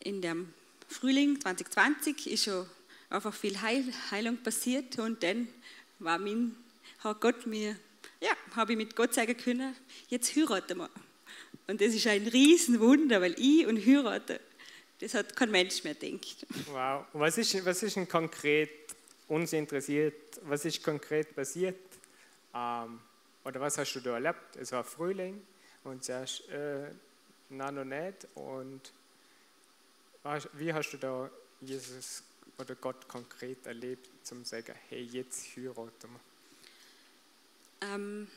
in 0.00 0.22
dem 0.22 0.54
Frühling 0.88 1.38
2020 1.38 2.28
ist 2.28 2.44
schon 2.44 2.66
einfach 3.10 3.34
viel 3.34 3.60
Heil, 3.60 3.84
Heilung 4.10 4.38
passiert 4.38 4.98
und 4.98 5.22
dann 5.22 5.46
war 5.98 6.18
mein, 6.18 6.56
hat 7.00 7.20
Gott 7.20 7.46
mir, 7.46 7.76
ja, 8.22 8.32
habe 8.56 8.72
ich 8.72 8.78
mit 8.78 8.96
Gott 8.96 9.12
sagen 9.12 9.36
können, 9.36 9.76
jetzt 10.08 10.34
heiraten 10.34 10.78
wir. 10.78 10.90
Und 11.66 11.82
das 11.82 11.94
ist 11.94 12.06
ein 12.06 12.26
Riesenwunder, 12.26 13.20
weil 13.20 13.34
ich 13.38 13.66
und 13.66 13.84
heiraten, 13.84 14.38
das 15.02 15.14
hat 15.14 15.34
kein 15.34 15.50
Mensch 15.50 15.82
mehr 15.82 15.94
denkt. 15.94 16.46
Wow. 16.66 17.06
Was 17.12 17.36
ist, 17.36 17.64
was 17.64 17.82
ist 17.82 17.96
denn 17.96 18.08
konkret 18.08 18.70
uns 19.26 19.52
interessiert? 19.52 20.40
Was 20.42 20.64
ist 20.64 20.82
konkret 20.82 21.34
passiert? 21.34 21.76
Ähm, 22.54 23.00
oder 23.44 23.60
was 23.60 23.78
hast 23.78 23.94
du 23.94 24.00
da 24.00 24.12
erlebt? 24.14 24.56
Es 24.56 24.70
war 24.70 24.84
Frühling 24.84 25.42
und 25.82 26.04
sagst, 26.04 26.48
äh, 26.50 26.90
nein, 27.48 27.74
noch 27.74 27.84
nicht. 27.84 28.28
Und 28.36 28.92
wie 30.52 30.72
hast 30.72 30.92
du 30.92 30.98
da 30.98 31.28
Jesus 31.60 32.22
oder 32.58 32.76
Gott 32.76 33.08
konkret 33.08 33.66
erlebt, 33.66 34.08
zum 34.22 34.44
zu 34.44 34.50
sagen, 34.50 34.74
hey, 34.88 35.02
jetzt 35.02 35.56
heiraten 35.56 36.10
wir? 37.80 37.90
Ähm, 37.92 38.28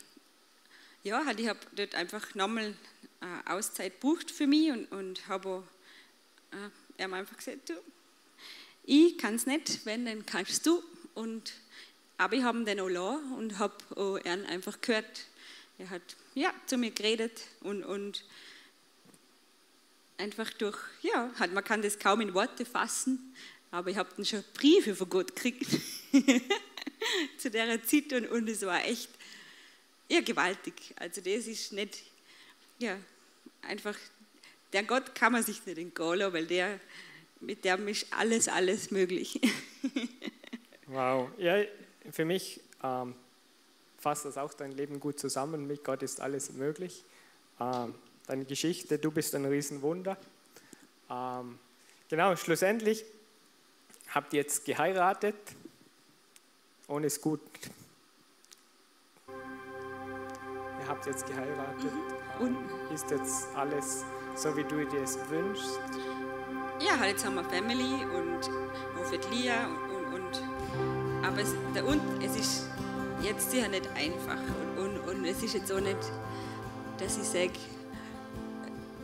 ja, 1.03 1.23
halt, 1.23 1.39
ich 1.39 1.47
habe 1.47 1.59
dort 1.75 1.93
einfach 1.93 2.33
nochmal 2.33 2.73
äh, 3.21 3.51
Auszeit 3.51 3.99
bucht 3.99 4.31
für 4.31 4.47
mich 4.47 4.71
und, 4.71 4.91
und 4.91 5.27
habe 5.27 5.63
äh, 6.55 7.03
ihm 7.03 7.13
einfach 7.13 7.37
gesagt, 7.37 7.69
du, 7.69 7.73
ich 8.83 9.17
kann 9.17 9.35
es 9.35 9.45
nicht, 9.45 9.85
wenn, 9.85 10.05
dann 10.05 10.25
kannst 10.25 10.65
du. 10.65 10.83
Und, 11.13 11.53
aber 12.17 12.35
ich 12.35 12.43
habe 12.43 12.59
ihn 12.59 12.65
dann 12.65 12.79
auch 12.79 12.89
lassen 12.89 13.33
und 13.33 13.59
habe 13.59 14.21
ihn 14.25 14.45
einfach 14.45 14.79
gehört. 14.81 15.25
Er 15.77 15.89
hat 15.89 16.15
ja, 16.35 16.53
zu 16.67 16.77
mir 16.77 16.91
geredet 16.91 17.41
und, 17.61 17.83
und 17.83 18.23
einfach 20.17 20.51
durch, 20.53 20.77
ja, 21.01 21.31
halt, 21.39 21.53
man 21.53 21.63
kann 21.63 21.81
das 21.81 21.99
kaum 21.99 22.21
in 22.21 22.33
Worte 22.33 22.65
fassen, 22.65 23.35
aber 23.71 23.89
ich 23.89 23.97
habe 23.97 24.09
dann 24.15 24.25
schon 24.25 24.43
Briefe 24.53 24.95
von 24.95 25.09
Gott 25.09 25.35
gekriegt 25.35 25.67
zu 27.37 27.49
der 27.49 27.83
Zeit 27.83 28.13
und, 28.13 28.27
und 28.27 28.47
es 28.47 28.61
war 28.61 28.83
echt 28.85 29.09
ja, 30.07 30.21
gewaltig. 30.21 30.73
Also 30.97 31.21
das 31.21 31.47
ist 31.47 31.73
nicht, 31.73 32.03
ja, 32.79 32.97
einfach, 33.61 33.95
der 34.73 34.83
Gott 34.83 35.15
kann 35.15 35.31
man 35.31 35.43
sich 35.43 35.65
nicht 35.65 35.77
entgehen 35.77 36.33
weil 36.33 36.45
der, 36.45 36.79
mit 37.39 37.63
dem 37.65 37.87
ist 37.87 38.07
alles, 38.11 38.47
alles 38.47 38.91
möglich. 38.91 39.39
wow, 40.87 41.29
ja, 41.37 41.63
für 42.11 42.25
mich 42.25 42.61
ähm, 42.83 43.15
fasst 43.97 44.25
das 44.25 44.37
auch 44.37 44.53
dein 44.53 44.71
Leben 44.71 44.99
gut 44.99 45.19
zusammen. 45.19 45.67
Mit 45.67 45.83
Gott 45.83 46.03
ist 46.03 46.21
alles 46.21 46.51
möglich. 46.53 47.03
Ähm, 47.59 47.95
deine 48.27 48.45
Geschichte, 48.45 48.97
du 48.97 49.11
bist 49.11 49.33
ein 49.35 49.45
Riesenwunder. 49.45 50.17
Ähm, 51.09 51.59
genau, 52.09 52.35
schlussendlich 52.35 53.05
habt 54.13 54.33
ihr 54.33 54.41
jetzt 54.41 54.65
geheiratet 54.65 55.35
und 56.87 57.03
ist 57.03 57.21
gut. 57.21 57.41
Ihr 59.27 60.87
habt 60.87 61.05
jetzt 61.05 61.25
geheiratet 61.25 61.91
mhm. 62.39 62.45
und 62.45 62.93
ist 62.93 63.09
jetzt 63.11 63.47
alles 63.55 64.03
so, 64.35 64.55
wie 64.55 64.63
du 64.63 64.85
dir 64.85 65.01
es 65.01 65.17
wünschst? 65.29 65.79
Ja, 66.79 66.99
halt 66.99 67.11
jetzt 67.11 67.25
haben 67.25 67.35
wir 67.35 67.43
Family 67.45 68.03
und 68.15 68.49
Hofet 68.97 69.27
Lia 69.31 69.67
und, 69.67 70.13
und, 70.13 70.25
und, 70.25 71.25
aber 71.25 71.41
es, 71.41 71.53
der, 71.73 71.85
und, 71.85 72.01
es 72.21 72.35
ist 72.35 72.69
jetzt 73.21 73.51
sicher 73.51 73.69
nicht 73.69 73.87
einfach 73.95 74.37
und, 74.77 74.99
und, 74.99 75.09
und 75.09 75.25
es 75.25 75.41
ist 75.41 75.53
jetzt 75.53 75.71
auch 75.71 75.79
nicht, 75.79 75.97
dass 76.97 77.17
ich 77.17 77.23
sage, 77.23 77.53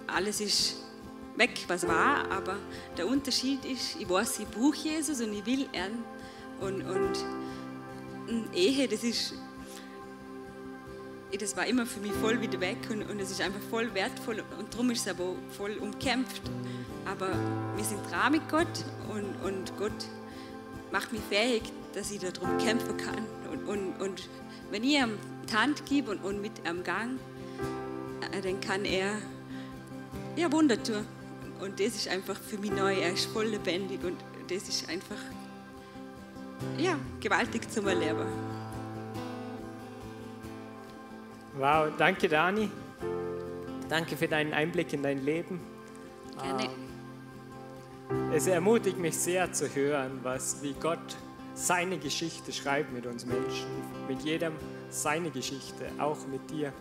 alles 0.08 0.42
ist 0.42 0.84
weg, 1.38 1.64
was 1.68 1.88
war, 1.88 2.30
aber 2.30 2.58
der 2.98 3.08
Unterschied 3.08 3.64
ist, 3.66 3.96
ich 4.00 4.10
weiß, 4.10 4.40
ich 4.40 4.48
brauche 4.48 4.76
Jesus 4.76 5.22
und 5.22 5.34
ich 5.34 5.46
will 5.46 5.62
ihn. 5.62 6.04
Und, 6.60 6.84
und 6.84 7.26
Ehe, 8.54 8.88
das 8.88 9.04
ist, 9.04 9.34
das 11.40 11.56
war 11.56 11.66
immer 11.66 11.86
für 11.86 12.00
mich 12.00 12.12
voll 12.14 12.42
wieder 12.42 12.60
weg 12.60 12.78
und, 12.90 13.04
und 13.10 13.20
es 13.20 13.32
ist 13.32 13.42
einfach 13.42 13.62
voll 13.70 13.94
wertvoll 13.94 14.44
und 14.60 14.74
darum 14.74 14.92
ist 14.92 15.02
es 15.02 15.08
aber 15.08 15.36
voll 15.52 15.78
umkämpft. 15.78 16.42
Aber 17.06 17.30
wir 17.76 17.84
sind 17.84 18.00
dran 18.10 18.34
mit 18.34 18.48
Gott 18.50 18.86
und, 19.10 19.36
und 19.46 19.78
Gott 19.78 19.92
macht 20.92 21.12
mich 21.12 21.22
fähig, 21.30 21.64
dass 21.94 22.12
ich 22.12 22.20
darum 22.20 22.58
kämpfen 22.58 22.98
kann. 22.98 23.26
Und, 23.52 23.68
und, 23.68 24.02
und 24.02 24.30
wenn 24.72 24.84
ich 24.84 24.96
ihm 24.96 25.18
die 25.50 25.56
Hand 25.56 25.86
gebe 25.86 26.12
und, 26.12 26.24
und 26.24 26.42
mit 26.42 26.54
am 26.68 26.84
Gang, 26.84 27.20
äh, 28.32 28.42
dann 28.42 28.60
kann 28.62 28.86
er 28.86 29.18
ja, 30.36 30.52
Wunder 30.52 30.82
tun. 30.82 31.06
Und 31.60 31.80
das 31.80 31.96
ist 31.96 32.08
einfach 32.08 32.38
für 32.38 32.58
mich 32.58 32.72
neu. 32.72 32.94
Er 32.94 33.14
ist 33.14 33.26
voll 33.26 33.48
lebendig 33.48 34.04
und 34.04 34.18
das 34.50 34.68
ist 34.68 34.90
einfach 34.90 35.18
ja, 36.78 36.98
gewaltig 37.20 37.70
zum 37.72 37.88
Erleben. 37.88 38.51
Wow, 41.62 41.92
danke 41.96 42.28
Dani. 42.28 42.72
Danke 43.88 44.18
für 44.18 44.28
deinen 44.28 44.52
Einblick 44.52 44.94
in 44.94 45.04
dein 45.04 45.24
Leben. 45.24 45.60
Gerne. 46.42 46.64
Ähm, 48.10 48.32
es 48.34 48.48
ermutigt 48.48 48.98
mich 48.98 49.16
sehr 49.16 49.54
zu 49.54 49.68
hören, 49.76 50.22
was, 50.24 50.64
wie 50.64 50.74
Gott 50.74 50.98
seine 51.54 52.00
Geschichte 52.00 52.52
schreibt 52.52 52.92
mit 52.92 53.06
uns 53.06 53.28
Menschen. 53.28 53.68
Mit 54.08 54.24
jedem 54.24 54.54
seine 54.90 55.30
Geschichte, 55.30 55.86
auch 56.00 56.18
mit 56.32 56.50
dir. 56.50 56.74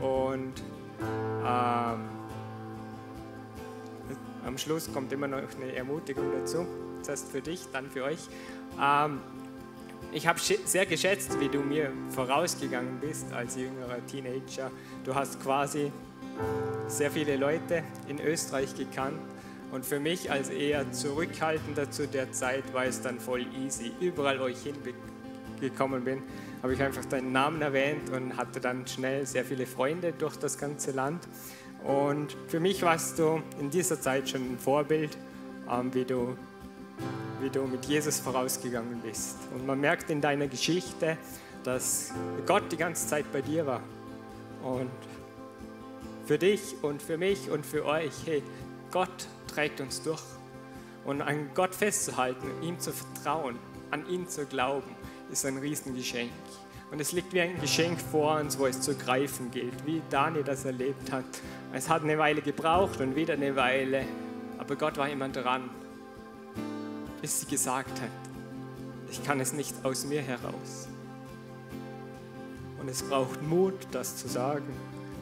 Und 0.00 0.54
ähm, 1.46 2.08
am 4.44 4.58
Schluss 4.58 4.92
kommt 4.92 5.12
immer 5.12 5.28
noch 5.28 5.38
eine 5.62 5.76
Ermutigung 5.76 6.32
dazu. 6.32 6.66
Zuerst 7.02 7.30
für 7.30 7.40
dich, 7.40 7.68
dann 7.72 7.88
für 7.88 8.02
euch. 8.02 8.26
Ähm, 8.82 9.20
ich 10.12 10.26
habe 10.26 10.40
sehr 10.40 10.86
geschätzt, 10.86 11.38
wie 11.40 11.48
du 11.48 11.60
mir 11.60 11.92
vorausgegangen 12.10 12.98
bist 13.00 13.32
als 13.32 13.56
jüngerer 13.56 14.04
Teenager. 14.06 14.70
Du 15.04 15.14
hast 15.14 15.42
quasi 15.42 15.92
sehr 16.86 17.10
viele 17.10 17.36
Leute 17.36 17.82
in 18.08 18.20
Österreich 18.20 18.74
gekannt. 18.74 19.20
Und 19.70 19.84
für 19.84 20.00
mich 20.00 20.30
als 20.30 20.48
eher 20.48 20.90
zurückhaltender 20.92 21.90
zu 21.90 22.08
der 22.08 22.32
Zeit 22.32 22.72
war 22.72 22.86
es 22.86 23.02
dann 23.02 23.20
voll 23.20 23.44
easy. 23.62 23.92
Überall, 24.00 24.40
wo 24.40 24.46
ich 24.46 24.58
hingekommen 24.62 26.04
bin, 26.04 26.22
habe 26.62 26.72
ich 26.72 26.82
einfach 26.82 27.04
deinen 27.04 27.32
Namen 27.32 27.60
erwähnt 27.60 28.08
und 28.10 28.36
hatte 28.38 28.60
dann 28.60 28.86
schnell 28.86 29.26
sehr 29.26 29.44
viele 29.44 29.66
Freunde 29.66 30.14
durch 30.18 30.36
das 30.36 30.56
ganze 30.56 30.92
Land. 30.92 31.28
Und 31.84 32.36
für 32.48 32.60
mich 32.60 32.82
warst 32.82 33.18
du 33.18 33.42
in 33.60 33.68
dieser 33.70 34.00
Zeit 34.00 34.30
schon 34.30 34.54
ein 34.54 34.58
Vorbild, 34.58 35.16
ähm, 35.70 35.92
wie, 35.94 36.04
du, 36.04 36.36
wie 37.40 37.50
du 37.50 37.62
mit 37.62 37.84
Jesus 37.84 38.20
vorausgegangen 38.20 39.00
bist. 39.00 39.36
Und 39.54 39.66
man 39.66 39.80
merkt 39.80 40.10
in 40.10 40.20
deiner 40.20 40.48
Geschichte, 40.48 41.16
dass 41.64 42.12
Gott 42.46 42.64
die 42.70 42.76
ganze 42.76 43.06
Zeit 43.06 43.30
bei 43.32 43.42
dir 43.42 43.66
war. 43.66 43.82
Und 44.62 44.90
für 46.26 46.38
dich 46.38 46.74
und 46.82 47.00
für 47.00 47.16
mich 47.16 47.50
und 47.50 47.64
für 47.64 47.84
euch, 47.84 48.12
hey, 48.26 48.42
Gott 48.90 49.28
trägt 49.46 49.80
uns 49.80 50.02
durch. 50.02 50.22
Und 51.04 51.22
an 51.22 51.50
Gott 51.54 51.74
festzuhalten, 51.74 52.50
ihm 52.62 52.78
zu 52.78 52.92
vertrauen, 52.92 53.56
an 53.90 54.08
ihn 54.08 54.28
zu 54.28 54.44
glauben, 54.44 54.94
ist 55.30 55.46
ein 55.46 55.58
Riesengeschenk. 55.58 56.30
Und 56.90 57.00
es 57.00 57.12
liegt 57.12 57.32
wie 57.32 57.40
ein 57.40 57.60
Geschenk 57.60 58.00
vor 58.00 58.38
uns, 58.38 58.58
wo 58.58 58.66
es 58.66 58.80
zu 58.80 58.94
greifen 58.94 59.50
gilt, 59.50 59.86
wie 59.86 60.02
Daniel 60.08 60.42
das 60.42 60.64
erlebt 60.64 61.12
hat. 61.12 61.24
Es 61.72 61.88
hat 61.88 62.02
eine 62.02 62.16
Weile 62.18 62.40
gebraucht 62.40 63.00
und 63.00 63.14
wieder 63.14 63.34
eine 63.34 63.56
Weile, 63.56 64.04
aber 64.58 64.76
Gott 64.76 64.96
war 64.96 65.08
immer 65.08 65.28
dran, 65.28 65.68
bis 67.20 67.40
sie 67.40 67.46
gesagt 67.46 68.00
hat, 68.00 68.10
ich 69.10 69.24
kann 69.24 69.40
es 69.40 69.52
nicht 69.52 69.74
aus 69.84 70.04
mir 70.04 70.22
heraus. 70.22 70.88
Und 72.80 72.88
es 72.88 73.02
braucht 73.02 73.42
Mut, 73.42 73.74
das 73.92 74.16
zu 74.16 74.28
sagen. 74.28 74.72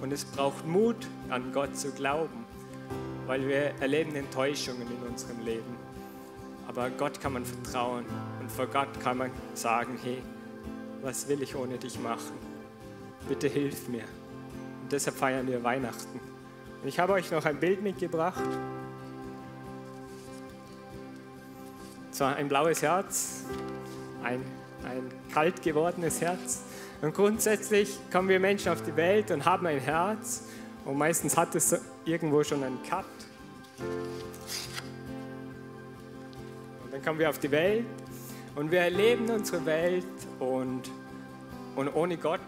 Und 0.02 0.12
es 0.12 0.24
braucht 0.24 0.66
Mut, 0.66 0.96
an 1.30 1.52
Gott 1.52 1.76
zu 1.76 1.90
glauben, 1.90 2.44
weil 3.26 3.46
wir 3.48 3.72
erleben 3.80 4.14
Enttäuschungen 4.14 4.82
in 4.82 5.11
unserem 5.11 5.40
Leben. 5.40 5.76
Aber 6.68 6.90
Gott 6.90 7.20
kann 7.20 7.32
man 7.32 7.44
vertrauen 7.44 8.04
und 8.40 8.50
vor 8.50 8.66
Gott 8.66 9.00
kann 9.00 9.18
man 9.18 9.30
sagen, 9.54 9.98
hey, 10.02 10.22
was 11.02 11.28
will 11.28 11.42
ich 11.42 11.54
ohne 11.54 11.78
dich 11.78 11.98
machen? 12.00 12.37
Bitte 13.28 13.48
hilf 13.48 13.88
mir. 13.88 14.04
Und 14.82 14.92
deshalb 14.92 15.16
feiern 15.16 15.46
wir 15.46 15.62
Weihnachten. 15.62 16.20
Und 16.82 16.88
ich 16.88 16.98
habe 16.98 17.14
euch 17.14 17.30
noch 17.30 17.44
ein 17.44 17.59
Bild 17.59 17.82
mitgebracht. 17.82 18.42
Zwar 22.16 22.37
ein 22.37 22.48
blaues 22.48 22.81
Herz, 22.81 23.44
ein, 24.22 24.40
ein 24.87 25.11
kalt 25.35 25.61
gewordenes 25.61 26.22
Herz. 26.22 26.62
Und 27.02 27.14
grundsätzlich 27.14 27.98
kommen 28.11 28.31
wir 28.31 28.40
Menschen 28.40 28.72
auf 28.72 28.83
die 28.83 28.96
Welt 28.96 29.31
und 29.31 29.44
haben 29.44 29.66
ein 29.66 29.81
Herz. 29.81 30.44
Und 30.87 30.96
meistens 30.96 31.37
hat 31.37 31.55
es 31.55 31.79
irgendwo 32.07 32.42
schon 32.42 32.64
einen 32.64 32.83
Cut. 32.85 33.05
Und 36.85 36.90
dann 36.90 37.05
kommen 37.05 37.18
wir 37.18 37.29
auf 37.29 37.38
die 37.38 37.50
Welt 37.50 37.85
und 38.55 38.70
wir 38.70 38.81
erleben 38.81 39.29
unsere 39.29 39.66
Welt 39.66 40.07
und, 40.38 40.90
und 41.74 41.94
ohne 41.94 42.16
Gott 42.16 42.40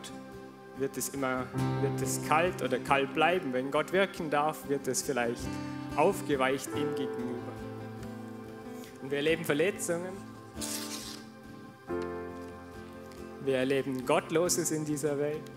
wird 0.79 0.97
es 0.97 1.11
immer 1.11 1.45
wird 1.83 2.01
es 2.01 2.27
kalt 2.27 2.63
oder 2.63 2.79
kalt 2.79 3.13
bleiben. 3.13 3.53
Wenn 3.53 3.71
Gott 3.71 3.93
wirken 3.93 4.31
darf, 4.31 4.67
wird 4.67 4.89
es 4.89 5.03
vielleicht 5.03 5.47
aufgeweicht 5.95 6.71
ihm 6.75 6.95
gegenüber. 6.95 7.48
Und 9.09 9.13
wir 9.13 9.19
erleben 9.21 9.43
Verletzungen. 9.43 10.13
Wir 13.43 13.57
erleben 13.57 14.05
Gottloses 14.05 14.71
in 14.71 14.85
dieser 14.85 15.19
Welt. 15.19 15.51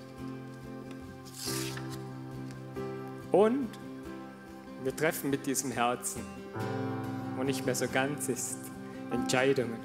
Und 3.33 3.67
wir 4.85 4.95
treffen 4.95 5.31
mit 5.31 5.45
diesem 5.45 5.69
Herzen, 5.69 6.21
wo 7.35 7.43
nicht 7.43 7.65
mehr 7.65 7.75
so 7.75 7.89
ganz 7.89 8.29
ist, 8.29 8.55
Entscheidungen. 9.11 9.81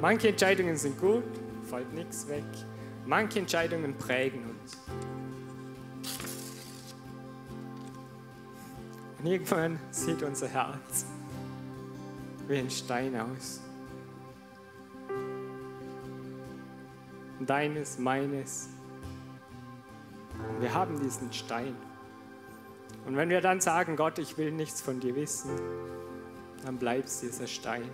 Manche 0.00 0.28
Entscheidungen 0.28 0.78
sind 0.78 0.98
gut, 0.98 1.22
fällt 1.68 1.92
nichts 1.92 2.26
weg. 2.28 2.44
Manche 3.04 3.40
Entscheidungen 3.40 3.94
prägen 3.98 4.40
uns. 4.48 4.78
Und 9.18 9.26
irgendwann 9.26 9.78
sieht 9.90 10.22
unser 10.22 10.48
Herz 10.48 11.04
wie 12.48 12.56
ein 12.56 12.70
Stein 12.70 13.18
aus. 13.18 13.60
Deines, 17.40 17.98
meines. 17.98 18.68
Wir 20.60 20.72
haben 20.72 21.00
diesen 21.00 21.32
Stein. 21.32 21.74
Und 23.04 23.16
wenn 23.16 23.28
wir 23.28 23.40
dann 23.40 23.60
sagen, 23.60 23.96
Gott, 23.96 24.18
ich 24.18 24.38
will 24.38 24.52
nichts 24.52 24.80
von 24.80 25.00
dir 25.00 25.14
wissen, 25.16 25.50
dann 26.64 26.78
bleibt 26.78 27.08
dieser 27.20 27.46
Stein. 27.46 27.88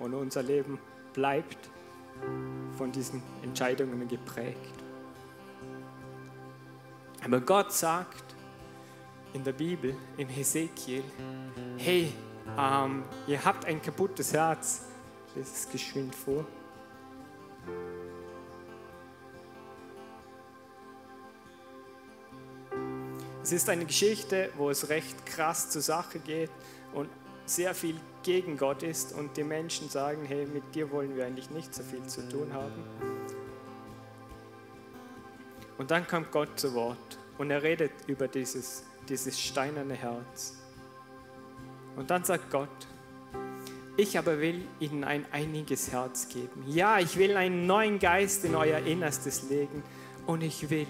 Und 0.00 0.14
unser 0.14 0.42
Leben 0.42 0.78
bleibt 1.12 1.70
von 2.76 2.90
diesen 2.90 3.22
Entscheidungen 3.42 4.08
geprägt. 4.08 4.74
Aber 7.24 7.40
Gott 7.40 7.72
sagt 7.72 8.24
in 9.32 9.44
der 9.44 9.52
Bibel, 9.52 9.94
im 10.16 10.28
Hesekiel, 10.28 11.02
hey, 11.76 12.12
ähm, 12.56 13.02
ihr 13.26 13.44
habt 13.44 13.64
ein 13.64 13.82
kaputtes 13.82 14.32
Herz. 14.32 14.82
Das 15.34 15.48
ist 15.48 15.72
geschwind 15.72 16.14
vor. 16.14 16.44
Es 23.42 23.52
ist 23.52 23.68
eine 23.70 23.86
Geschichte, 23.86 24.50
wo 24.56 24.68
es 24.68 24.88
recht 24.90 25.24
krass 25.24 25.70
zur 25.70 25.80
Sache 25.80 26.18
geht 26.18 26.50
und 26.92 27.08
sehr 27.46 27.74
viel 27.74 27.96
gegen 28.22 28.58
Gott 28.58 28.82
ist 28.82 29.14
und 29.14 29.36
die 29.38 29.42
Menschen 29.42 29.88
sagen, 29.88 30.24
hey, 30.26 30.44
mit 30.44 30.74
dir 30.74 30.90
wollen 30.90 31.16
wir 31.16 31.24
eigentlich 31.24 31.48
nicht 31.48 31.74
so 31.74 31.82
viel 31.82 32.04
zu 32.06 32.28
tun 32.28 32.52
haben. 32.52 32.84
Und 35.78 35.90
dann 35.90 36.06
kommt 36.06 36.30
Gott 36.30 36.60
zu 36.60 36.74
Wort 36.74 37.18
und 37.38 37.50
er 37.50 37.62
redet 37.62 37.92
über 38.06 38.28
dieses, 38.28 38.82
dieses 39.08 39.40
steinerne 39.40 39.94
Herz. 39.94 40.58
Und 41.98 42.10
dann 42.10 42.24
sagt 42.24 42.50
Gott, 42.50 42.68
ich 43.96 44.16
aber 44.16 44.40
will 44.40 44.62
ihnen 44.78 45.02
ein 45.02 45.26
einiges 45.32 45.90
Herz 45.90 46.28
geben. 46.28 46.64
Ja, 46.68 47.00
ich 47.00 47.18
will 47.18 47.36
einen 47.36 47.66
neuen 47.66 47.98
Geist 47.98 48.44
in 48.44 48.54
euer 48.54 48.78
Innerstes 48.78 49.50
legen 49.50 49.82
und 50.26 50.42
ich 50.42 50.70
will 50.70 50.86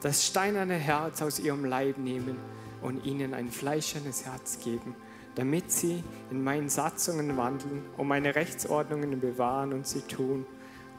das 0.00 0.26
steinerne 0.26 0.74
Herz 0.74 1.20
aus 1.20 1.38
ihrem 1.38 1.66
Leib 1.66 1.98
nehmen 1.98 2.38
und 2.80 3.04
ihnen 3.04 3.34
ein 3.34 3.50
fleischernes 3.50 4.24
Herz 4.24 4.58
geben 4.64 4.96
damit 5.36 5.70
sie 5.70 6.02
in 6.30 6.42
meinen 6.42 6.68
Satzungen 6.68 7.36
wandeln 7.36 7.84
und 7.98 8.08
meine 8.08 8.34
Rechtsordnungen 8.34 9.20
bewahren 9.20 9.72
und 9.74 9.86
sie 9.86 10.00
tun. 10.00 10.46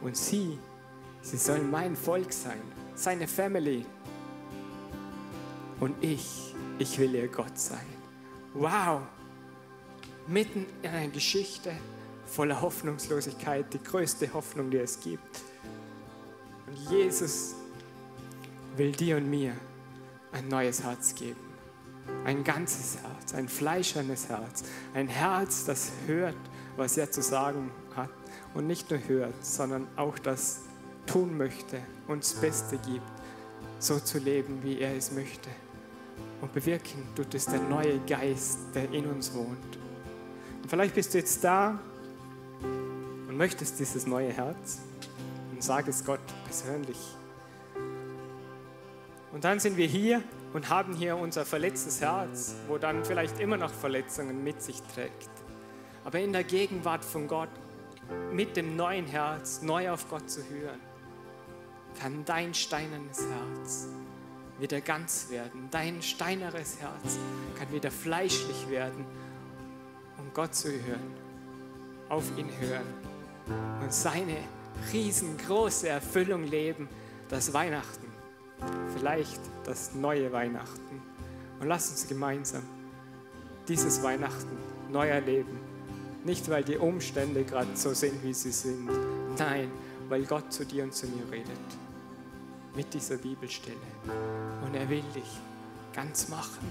Und 0.02 0.16
sie, 0.16 0.60
sie 1.22 1.38
sollen 1.38 1.70
mein 1.72 1.96
Volk 1.96 2.32
sein, 2.32 2.62
seine 2.94 3.28
Family. 3.28 3.84
Und 5.80 5.96
ich, 6.02 6.54
ich 6.78 7.00
will 7.00 7.16
ihr 7.16 7.28
Gott 7.28 7.58
sein. 7.58 7.86
Wow! 8.54 9.02
Mitten 10.28 10.66
in 10.82 10.90
einer 10.90 11.12
Geschichte 11.12 11.72
voller 12.26 12.62
Hoffnungslosigkeit, 12.62 13.74
die 13.74 13.82
größte 13.82 14.34
Hoffnung, 14.34 14.70
die 14.70 14.78
es 14.78 15.00
gibt. 15.00 15.42
Und 16.68 16.92
Jesus 16.92 17.56
will 18.76 18.92
dir 18.92 19.18
und 19.18 19.30
mir 19.30 19.54
ein 20.34 20.48
neues 20.50 20.84
Herz 20.84 21.16
geben 21.16 21.48
ein 22.26 22.44
ganzes 22.44 22.98
Herz, 23.02 23.34
ein 23.34 23.48
fleischernes 23.48 24.30
Herz, 24.30 24.64
ein 24.94 25.08
Herz, 25.08 25.66
das 25.66 25.92
hört, 26.06 26.36
was 26.76 26.98
er 26.98 27.12
zu 27.12 27.22
sagen 27.22 27.72
hat 27.96 28.10
und 28.54 28.68
nicht 28.68 28.90
nur 28.92 29.00
hört, 29.08 29.46
sondern 29.46 29.88
auch 29.96 30.20
das 30.20 30.62
tun 31.06 31.38
möchte, 31.38 31.80
uns 32.08 32.34
das 32.34 32.42
Beste 32.42 32.78
gibt, 32.78 33.12
so 33.80 34.00
zu 34.00 34.20
leben, 34.20 34.62
wie 34.64 34.80
er 34.80 34.96
es 34.96 35.12
möchte. 35.12 35.50
Und 36.42 36.54
bewirken 36.54 37.04
tut 37.16 37.34
es 37.34 37.46
der 37.46 37.62
neue 37.62 38.00
Geist, 38.00 38.60
der 38.76 38.92
in 38.92 39.08
uns 39.08 39.34
wohnt. 39.34 39.78
Vielleicht 40.68 40.96
bist 40.96 41.14
du 41.14 41.20
jetzt 41.20 41.42
da 41.46 41.80
und 42.62 43.38
möchtest 43.38 43.80
dieses 43.80 44.06
neue 44.06 44.34
Herz 44.34 44.80
und 45.52 45.64
sag 45.64 45.88
es 45.88 46.04
Gott 46.04 46.20
persönlich. 46.44 46.98
Und 49.32 49.46
dann 49.46 49.62
sind 49.62 49.78
wir 49.78 49.88
hier 49.88 50.22
und 50.52 50.70
haben 50.70 50.94
hier 50.94 51.16
unser 51.16 51.46
verletztes 51.46 52.02
Herz, 52.02 52.56
wo 52.68 52.78
dann 52.78 53.06
vielleicht 53.06 53.40
immer 53.40 53.56
noch 53.56 53.72
Verletzungen 53.72 54.44
mit 54.44 54.62
sich 54.62 54.82
trägt. 54.94 55.30
Aber 56.04 56.20
in 56.20 56.34
der 56.34 56.44
Gegenwart 56.44 57.06
von 57.06 57.28
Gott, 57.28 57.50
mit 58.34 58.58
dem 58.58 58.76
neuen 58.76 59.06
Herz, 59.06 59.62
neu 59.62 59.90
auf 59.90 60.10
Gott 60.10 60.30
zu 60.30 60.42
hören, 60.50 60.80
kann 62.00 62.26
dein 62.26 62.54
steinernes 62.54 63.22
Herz 63.22 63.88
wieder 64.60 64.82
ganz 64.82 65.30
werden. 65.30 65.70
Dein 65.72 66.02
steineres 66.02 66.80
Herz 66.80 67.20
kann 67.58 67.72
wieder 67.72 67.92
fleischlich 67.92 68.70
werden, 68.70 69.06
um 70.18 70.34
Gott 70.34 70.56
zu 70.56 70.70
hören, 70.70 71.14
auf 72.10 72.26
ihn 72.38 72.50
hören 72.60 72.88
und 73.82 73.94
seine 73.94 74.38
riesengroße 74.92 75.90
Erfüllung 75.90 76.44
leben, 76.44 76.88
das 77.30 77.54
Weihnachten 77.54 78.08
vielleicht 78.98 79.40
das 79.66 79.94
neue 79.94 80.32
Weihnachten. 80.32 81.02
Und 81.60 81.68
lass 81.68 81.90
uns 81.90 82.08
gemeinsam 82.08 82.64
dieses 83.68 84.02
Weihnachten 84.04 84.58
neu 84.92 85.08
erleben. 85.08 85.60
Nicht, 86.24 86.50
weil 86.50 86.64
die 86.64 86.78
Umstände 86.78 87.44
gerade 87.44 87.76
so 87.76 87.94
sind, 87.94 88.24
wie 88.24 88.34
sie 88.34 88.52
sind. 88.52 88.90
Nein, 89.38 89.72
weil 90.10 90.26
Gott 90.26 90.52
zu 90.52 90.66
dir 90.66 90.84
und 90.84 90.94
zu 90.94 91.08
mir 91.08 91.32
redet. 91.32 91.58
Mit 92.76 92.94
dieser 92.94 93.18
Bibelstelle. 93.18 93.78
Und 94.66 94.76
er 94.76 94.88
will 94.90 95.04
dich 95.16 95.40
ganz 95.94 96.30
machen 96.30 96.68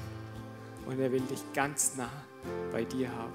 und 0.86 1.00
er 1.00 1.10
will 1.10 1.22
dich 1.22 1.42
ganz 1.52 1.96
nah 1.96 2.10
bei 2.72 2.84
dir 2.84 3.10
haben. 3.10 3.32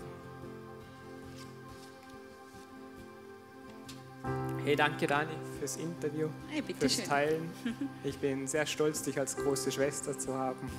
Hey, 4.63 4.76
danke 4.76 5.08
Dani 5.08 5.34
fürs 5.60 5.78
Interview, 5.78 6.28
Hey, 6.47 6.62
fürs 6.62 6.93
schön. 6.95 7.06
Teilen. 7.06 7.50
Ich 8.04 8.17
bin 8.19 8.47
sehr 8.47 8.65
stolz, 8.65 9.02
dich 9.04 9.17
als 9.19 9.36
große 9.36 9.71
Schwester 9.71 10.17
zu 10.17 10.36
haben. 10.36 10.69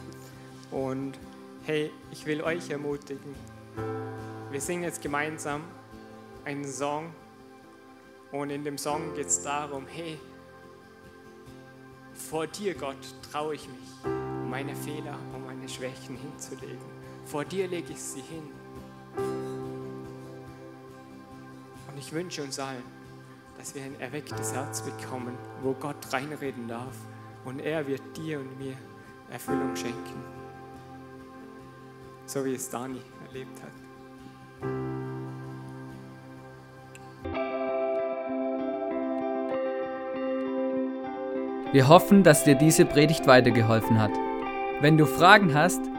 Und 0.71 1.15
hey, 1.65 1.91
ich 2.13 2.25
will 2.27 2.43
euch 2.43 2.71
ermutigen. 2.71 3.35
Wir 4.51 4.61
singen 4.61 4.85
jetzt 4.85 5.03
gemeinsam 5.03 5.63
einen 6.45 6.65
Song 6.65 7.13
und 8.31 8.51
in 8.51 8.65
dem 8.65 8.79
Song 8.79 9.15
geht 9.15 9.27
es 9.27 9.43
darum, 9.43 9.87
hey, 9.87 10.19
vor 12.15 12.47
dir, 12.47 12.75
Gott, 12.75 12.97
traue 13.31 13.55
ich 13.55 13.67
mich, 13.69 14.13
meine 14.49 14.77
Fehler 14.77 15.19
und 15.35 15.47
meine 15.47 15.69
Schwächen 15.69 16.17
hinzulegen. 16.17 17.02
Vor 17.25 17.45
dir 17.45 17.69
lege 17.69 17.93
ich 17.93 18.01
sie 18.01 18.21
hin. 18.21 18.43
Und 21.89 21.99
ich 21.99 22.13
wünsche 22.13 22.43
uns 22.43 22.59
allen, 22.59 22.83
dass 23.59 23.75
wir 23.75 23.83
ein 23.83 23.99
erwecktes 24.01 24.55
Herz 24.55 24.83
bekommen, 24.83 25.37
wo 25.63 25.73
Gott 25.75 26.13
reinreden 26.13 26.69
darf. 26.69 26.97
Und 27.45 27.61
er 27.61 27.87
wird 27.87 28.03
dir 28.17 28.41
und 28.41 28.59
mir 28.59 28.75
Erfüllung 29.31 29.75
schenken. 29.75 30.23
So 32.27 32.45
wie 32.45 32.55
es 32.55 32.71
Dani 32.71 33.01
erlebt 33.27 33.61
hat. 33.63 33.73
Wir 41.73 41.89
hoffen, 41.89 42.23
dass 42.23 42.45
dir 42.45 42.55
diese 42.55 42.85
Predigt 42.85 43.27
weitergeholfen 43.27 43.99
hat. 43.99 44.13
Wenn 44.81 44.99
du 44.99 45.07
Fragen 45.07 45.55
hast, 45.55 45.81